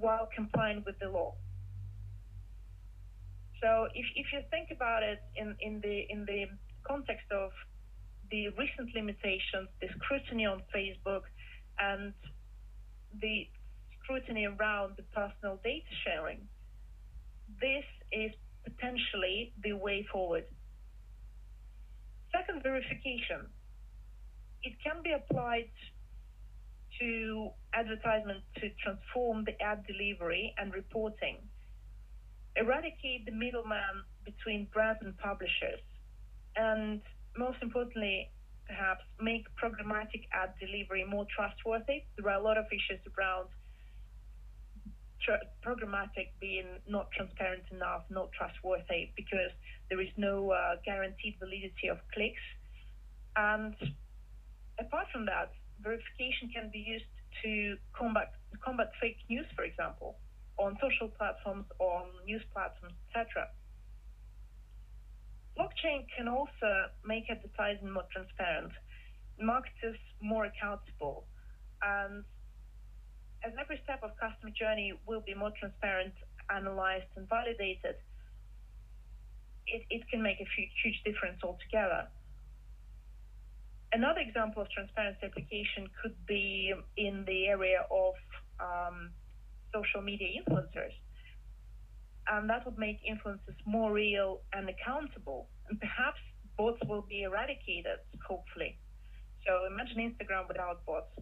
while 0.00 0.28
complying 0.34 0.82
with 0.84 0.98
the 0.98 1.08
law. 1.08 1.34
So 3.62 3.88
if, 3.94 4.06
if 4.16 4.26
you 4.32 4.40
think 4.50 4.70
about 4.70 5.02
it 5.02 5.22
in, 5.36 5.56
in 5.60 5.80
the 5.80 6.04
in 6.10 6.24
the 6.26 6.46
context 6.86 7.26
of 7.30 7.50
the 8.30 8.48
recent 8.58 8.94
limitations, 8.94 9.68
the 9.80 9.88
scrutiny 9.96 10.46
on 10.46 10.62
Facebook, 10.74 11.22
and 11.78 12.12
the 13.20 13.48
scrutiny 14.02 14.46
around 14.46 14.94
the 14.96 15.02
personal 15.14 15.58
data 15.62 15.86
sharing, 16.04 16.40
this 17.60 17.84
is 18.12 18.32
potentially 18.64 19.52
the 19.62 19.72
way 19.72 20.06
forward. 20.12 20.44
Second, 22.32 22.62
verification. 22.62 23.46
It 24.62 24.74
can 24.82 25.02
be 25.02 25.12
applied 25.12 25.70
to 27.00 27.50
advertisement 27.74 28.42
to 28.56 28.70
transform 28.82 29.44
the 29.44 29.60
ad 29.62 29.84
delivery 29.86 30.54
and 30.58 30.72
reporting, 30.72 31.36
eradicate 32.56 33.26
the 33.26 33.32
middleman 33.32 34.04
between 34.24 34.66
brands 34.72 35.00
and 35.02 35.16
publishers, 35.18 35.80
and 36.56 37.00
most 37.36 37.58
importantly, 37.62 38.30
perhaps 38.66 39.04
make 39.20 39.46
programmatic 39.60 40.26
ad 40.32 40.54
delivery 40.60 41.04
more 41.04 41.26
trustworthy. 41.34 42.02
There 42.16 42.28
are 42.30 42.38
a 42.38 42.42
lot 42.42 42.58
of 42.58 42.66
issues 42.66 43.00
around 43.16 43.48
programmatic 45.64 46.30
being 46.40 46.66
not 46.88 47.10
transparent 47.10 47.64
enough, 47.72 48.04
not 48.10 48.30
trustworthy, 48.32 49.10
because 49.16 49.50
there 49.88 50.00
is 50.00 50.08
no 50.16 50.50
uh, 50.50 50.76
guaranteed 50.84 51.34
validity 51.40 51.88
of 51.90 51.98
clicks. 52.12 52.42
And 53.34 53.74
apart 54.78 55.06
from 55.12 55.26
that, 55.26 55.52
verification 55.82 56.50
can 56.54 56.70
be 56.72 56.78
used 56.78 57.04
to 57.42 57.76
combat 57.92 58.32
combat 58.64 58.90
fake 59.00 59.18
news, 59.28 59.46
for 59.54 59.64
example, 59.64 60.16
on 60.58 60.78
social 60.80 61.08
platforms, 61.08 61.66
on 61.78 62.06
news 62.24 62.42
platforms, 62.52 62.94
etc. 63.10 63.48
Blockchain 65.58 66.04
can 66.16 66.28
also 66.28 66.92
make 67.04 67.24
advertising 67.30 67.90
more 67.90 68.04
transparent, 68.12 68.72
marketers 69.40 69.96
more 70.20 70.44
accountable, 70.44 71.24
and 71.82 72.24
as 73.44 73.52
every 73.60 73.80
step 73.84 74.00
of 74.02 74.10
customer 74.20 74.52
journey 74.52 74.92
will 75.06 75.22
be 75.24 75.34
more 75.34 75.52
transparent, 75.58 76.12
analyzed, 76.50 77.08
and 77.16 77.28
validated, 77.28 77.96
it, 79.66 79.82
it 79.88 80.02
can 80.10 80.22
make 80.22 80.40
a 80.40 80.46
huge 80.82 81.02
difference 81.04 81.40
altogether. 81.42 82.06
Another 83.92 84.20
example 84.20 84.62
of 84.62 84.70
transparency 84.70 85.20
application 85.24 85.88
could 86.02 86.14
be 86.26 86.74
in 86.96 87.24
the 87.26 87.46
area 87.46 87.86
of 87.90 88.14
um, 88.60 89.10
social 89.72 90.02
media 90.02 90.42
influencers 90.42 90.92
and 92.30 92.50
that 92.50 92.64
would 92.64 92.78
make 92.78 92.98
influencers 93.08 93.56
more 93.66 93.92
real 93.92 94.40
and 94.52 94.68
accountable. 94.68 95.48
And 95.68 95.78
perhaps 95.80 96.18
bots 96.58 96.80
will 96.88 97.02
be 97.08 97.22
eradicated, 97.22 97.98
hopefully. 98.26 98.78
So 99.46 99.66
imagine 99.70 99.98
Instagram 99.98 100.48
without 100.48 100.84
bots. 100.86 101.12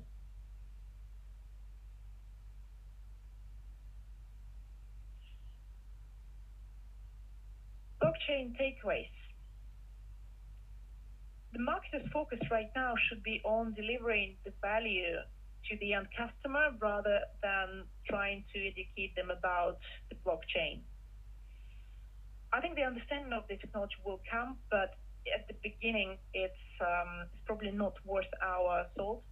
Blockchain 8.02 8.52
takeaways. 8.60 9.08
The 11.52 11.60
marketer's 11.60 12.10
focus 12.12 12.40
right 12.50 12.70
now 12.74 12.94
should 13.08 13.22
be 13.22 13.40
on 13.44 13.74
delivering 13.74 14.36
the 14.44 14.52
value 14.60 15.16
to 15.70 15.76
the 15.78 15.94
end 15.94 16.08
customer 16.16 16.70
rather 16.80 17.20
than 17.42 17.84
trying 18.08 18.44
to 18.52 18.58
educate 18.66 19.14
them 19.16 19.30
about 19.30 19.78
the 20.10 20.16
blockchain. 20.26 20.80
Think 22.74 22.86
the 22.86 22.90
understanding 22.90 23.32
of 23.32 23.46
the 23.48 23.56
technology 23.56 23.94
will 24.04 24.20
come, 24.28 24.56
but 24.68 24.98
at 25.32 25.46
the 25.46 25.54
beginning, 25.62 26.18
it's, 26.32 26.66
um, 26.80 27.26
it's 27.30 27.42
probably 27.46 27.70
not 27.70 27.94
worth 28.04 28.26
our 28.42 28.86
salt. 28.96 29.22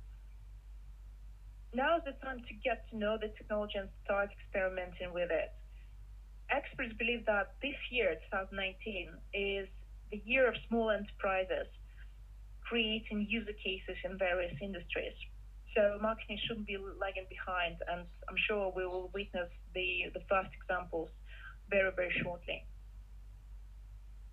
Now 1.74 1.96
is 1.96 2.04
the 2.04 2.12
time 2.24 2.38
to 2.38 2.54
get 2.62 2.88
to 2.90 2.96
know 2.96 3.18
the 3.20 3.28
technology 3.34 3.78
and 3.78 3.88
start 4.04 4.30
experimenting 4.30 5.12
with 5.12 5.30
it. 5.32 5.50
Experts 6.50 6.94
believe 6.98 7.26
that 7.26 7.54
this 7.62 7.74
year, 7.90 8.14
2019, 8.30 9.10
is 9.34 9.66
the 10.12 10.22
year 10.24 10.46
of 10.46 10.54
small 10.68 10.90
enterprises 10.90 11.66
creating 12.62 13.26
user 13.28 13.54
cases 13.58 13.96
in 14.04 14.18
various 14.18 14.54
industries. 14.62 15.18
So 15.74 15.98
marketing 16.00 16.38
shouldn't 16.46 16.68
be 16.68 16.76
lagging 16.78 17.26
behind, 17.28 17.76
and 17.90 18.06
I'm 18.28 18.38
sure 18.46 18.72
we 18.76 18.86
will 18.86 19.10
witness 19.12 19.50
the, 19.74 20.12
the 20.14 20.20
first 20.28 20.50
examples 20.54 21.08
very, 21.70 21.90
very 21.90 22.14
shortly. 22.22 22.62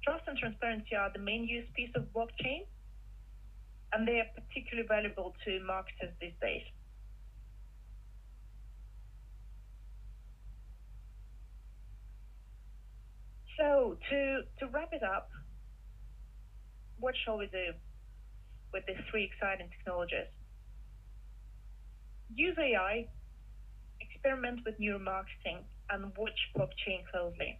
Trust 0.03 0.23
and 0.27 0.38
transparency 0.38 0.95
are 0.95 1.12
the 1.12 1.19
main 1.19 1.43
use 1.47 1.65
piece 1.75 1.91
of 1.95 2.03
blockchain, 2.13 2.65
and 3.93 4.07
they 4.07 4.19
are 4.19 4.29
particularly 4.35 4.88
valuable 4.88 5.35
to 5.45 5.59
marketers 5.65 6.13
these 6.21 6.33
days. 6.41 6.63
So 13.57 13.97
to, 14.09 14.41
to 14.59 14.67
wrap 14.71 14.93
it 14.93 15.03
up, 15.03 15.29
what 16.99 17.13
shall 17.25 17.38
we 17.38 17.47
do 17.47 17.73
with 18.71 18.85
these 18.88 19.03
three 19.12 19.25
exciting 19.25 19.69
technologies? 19.77 20.31
Use 22.33 22.55
AI, 22.57 23.07
experiment 23.99 24.62
with 24.65 24.79
neuromarketing, 24.79 25.63
and 25.89 26.12
watch 26.15 26.39
blockchain 26.55 27.03
closely. 27.12 27.59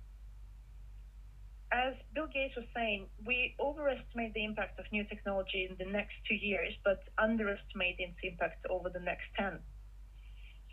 As 1.72 1.94
Bill 2.16 2.28
Gates 2.28 2.56
was 2.56 2.66
saying, 2.76 3.08
we 3.26 3.56
overestimate 3.60 4.34
the 4.34 4.44
impact 4.44 4.80
of 4.80 4.86
new 4.92 5.04
technology 5.04 5.68
in 5.70 5.76
the 5.78 5.92
next 5.92 6.14
two 6.28 6.36
years, 6.36 6.74
but 6.84 7.04
underestimate 7.18 7.96
its 8.00 8.18
impact 8.24 8.66
over 8.70 8.90
the 8.90 9.00
next 9.00 9.26
10. 9.38 9.60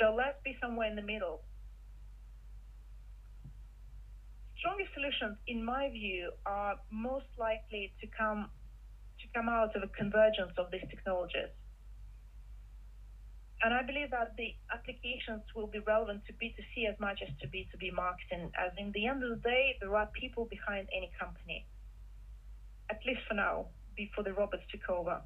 So 0.00 0.14
let's 0.16 0.38
be 0.44 0.56
somewhere 0.61 0.88
in 0.88 0.96
the 0.96 1.02
middle. 1.02 1.42
Strongest 4.59 4.94
solutions, 4.94 5.37
in 5.46 5.64
my 5.64 5.90
view, 5.90 6.32
are 6.46 6.76
most 6.90 7.28
likely 7.38 7.92
to 8.00 8.06
come 8.06 8.50
to 9.20 9.26
come 9.35 9.48
out 9.48 9.74
of 9.76 9.82
a 9.82 9.88
convergence 9.88 10.52
of 10.59 10.70
these 10.70 10.85
technologies. 10.90 11.52
And 13.62 13.73
I 13.73 13.83
believe 13.83 14.11
that 14.11 14.37
the 14.37 14.55
applications 14.73 15.42
will 15.55 15.66
be 15.66 15.79
relevant 15.81 16.23
to 16.27 16.33
B2C 16.35 16.88
as 16.92 17.01
much 17.01 17.21
as 17.23 17.29
to 17.40 17.49
B2B 17.49 17.92
marketing, 17.95 18.53
as 18.59 18.73
in 18.77 18.92
the 18.92 19.07
end 19.07 19.25
of 19.25 19.31
the 19.31 19.37
day, 19.37 19.77
there 19.81 19.97
are 19.97 20.07
people 20.12 20.45
behind 20.45 20.88
any 20.95 21.11
company, 21.19 21.66
at 22.90 23.01
least 23.07 23.21
for 23.27 23.35
now, 23.35 23.66
before 23.97 24.25
the 24.25 24.33
robots 24.33 24.62
took 24.71 24.88
over. 24.90 25.23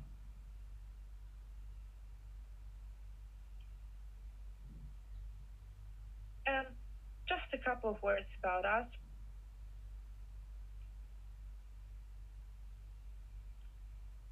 And 6.46 6.66
just 7.28 7.52
a 7.52 7.58
couple 7.58 7.90
of 7.90 8.00
words 8.02 8.26
about 8.38 8.64
us. 8.64 8.86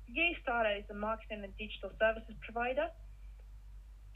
YayStarter 0.09 0.79
as 0.79 0.85
a 0.91 0.95
marketing 0.95 1.43
and 1.45 1.57
digital 1.59 1.91
services 1.99 2.35
provider 2.41 2.89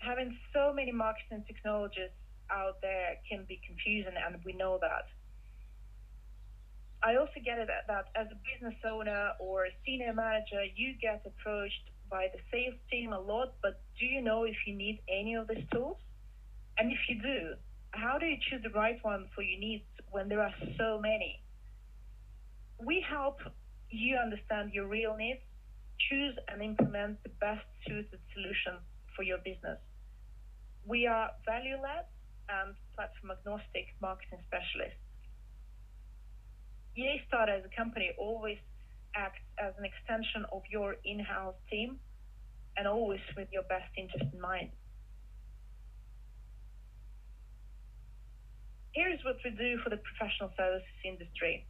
having 0.02 0.36
so 0.52 0.72
many 0.74 0.92
marketing 0.92 1.44
technologies 1.46 2.10
out 2.50 2.80
there 2.82 3.16
can 3.28 3.44
be 3.48 3.60
confusing, 3.66 4.14
and 4.18 4.36
we 4.44 4.52
know 4.52 4.78
that. 4.80 5.06
I 7.02 7.16
also 7.16 7.40
get 7.44 7.58
it 7.58 7.68
that, 7.88 8.04
as 8.14 8.26
a 8.30 8.38
business 8.46 8.78
owner 8.84 9.32
or 9.40 9.66
a 9.66 9.70
senior 9.84 10.12
manager, 10.12 10.62
you 10.76 10.94
get 11.00 11.22
approached 11.26 11.90
by 12.10 12.28
the 12.32 12.38
sales 12.52 12.78
team 12.90 13.12
a 13.12 13.18
lot, 13.18 13.54
but 13.62 13.80
do 13.98 14.06
you 14.06 14.20
know 14.20 14.44
if 14.44 14.56
you 14.66 14.74
need 14.74 15.00
any 15.08 15.34
of 15.34 15.48
these 15.48 15.64
tools? 15.72 15.96
And 16.78 16.92
if 16.92 16.98
you 17.08 17.20
do, 17.20 17.54
how 17.90 18.18
do 18.18 18.26
you 18.26 18.36
choose 18.48 18.62
the 18.62 18.70
right 18.70 18.98
one 19.02 19.26
for 19.34 19.42
your 19.42 19.58
needs 19.58 19.84
when 20.10 20.28
there 20.28 20.40
are 20.40 20.54
so 20.78 21.00
many? 21.00 21.42
We 22.84 23.04
help 23.08 23.38
you 23.90 24.16
understand 24.16 24.72
your 24.72 24.86
real 24.86 25.16
needs, 25.16 25.40
choose 26.08 26.36
and 26.48 26.62
implement 26.62 27.22
the 27.22 27.30
best 27.40 27.64
suited 27.86 28.20
solution 28.32 28.78
for 29.16 29.22
your 29.22 29.38
business. 29.38 29.78
We 30.84 31.06
are 31.06 31.30
value 31.46 31.76
led 31.80 32.06
and 32.48 32.70
um, 32.70 32.76
platform 32.94 33.38
agnostic 33.38 33.94
marketing 34.00 34.40
specialists. 34.46 34.98
YayStarter 36.98 37.58
as 37.58 37.64
a 37.64 37.74
company 37.74 38.10
always 38.18 38.58
acts 39.14 39.40
as 39.58 39.72
an 39.78 39.84
extension 39.84 40.44
of 40.52 40.62
your 40.70 40.96
in 41.04 41.20
house 41.20 41.54
team 41.70 41.98
and 42.76 42.86
always 42.86 43.20
with 43.36 43.48
your 43.52 43.62
best 43.64 43.88
interest 43.96 44.26
in 44.32 44.40
mind. 44.40 44.70
Here's 48.92 49.20
what 49.24 49.36
we 49.44 49.50
do 49.50 49.78
for 49.82 49.88
the 49.88 49.96
professional 49.96 50.50
services 50.56 50.88
industry. 51.04 51.64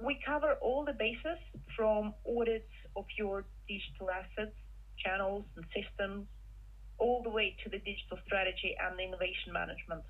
We 0.00 0.18
cover 0.24 0.54
all 0.60 0.84
the 0.84 0.92
bases 0.92 1.38
from 1.76 2.14
audits 2.26 2.70
of 2.96 3.06
your 3.18 3.44
digital 3.68 4.10
assets, 4.10 4.54
channels, 4.98 5.44
and 5.56 5.64
systems, 5.74 6.26
all 6.98 7.22
the 7.22 7.30
way 7.30 7.56
to 7.64 7.70
the 7.70 7.78
digital 7.78 8.18
strategy 8.26 8.76
and 8.80 8.98
innovation 8.98 9.52
management. 9.52 10.02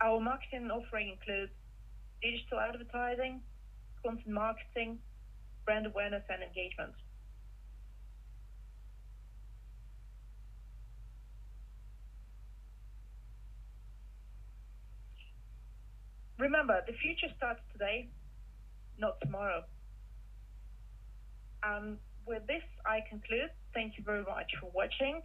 Our 0.00 0.20
marketing 0.20 0.70
offering 0.70 1.10
includes 1.10 1.52
digital 2.22 2.60
advertising, 2.60 3.40
content 4.02 4.28
marketing, 4.28 4.98
brand 5.64 5.86
awareness, 5.86 6.22
and 6.28 6.42
engagement. 6.42 6.92
Remember, 16.38 16.80
the 16.86 16.92
future 16.94 17.32
starts 17.36 17.60
today, 17.72 18.08
not 18.98 19.20
tomorrow. 19.20 19.62
Um, 21.62 21.98
with 22.26 22.46
this, 22.46 22.62
I 22.86 23.00
conclude. 23.08 23.50
Thank 23.72 23.98
you 23.98 24.04
very 24.04 24.22
much 24.22 24.50
for 24.60 24.70
watching. 24.72 25.22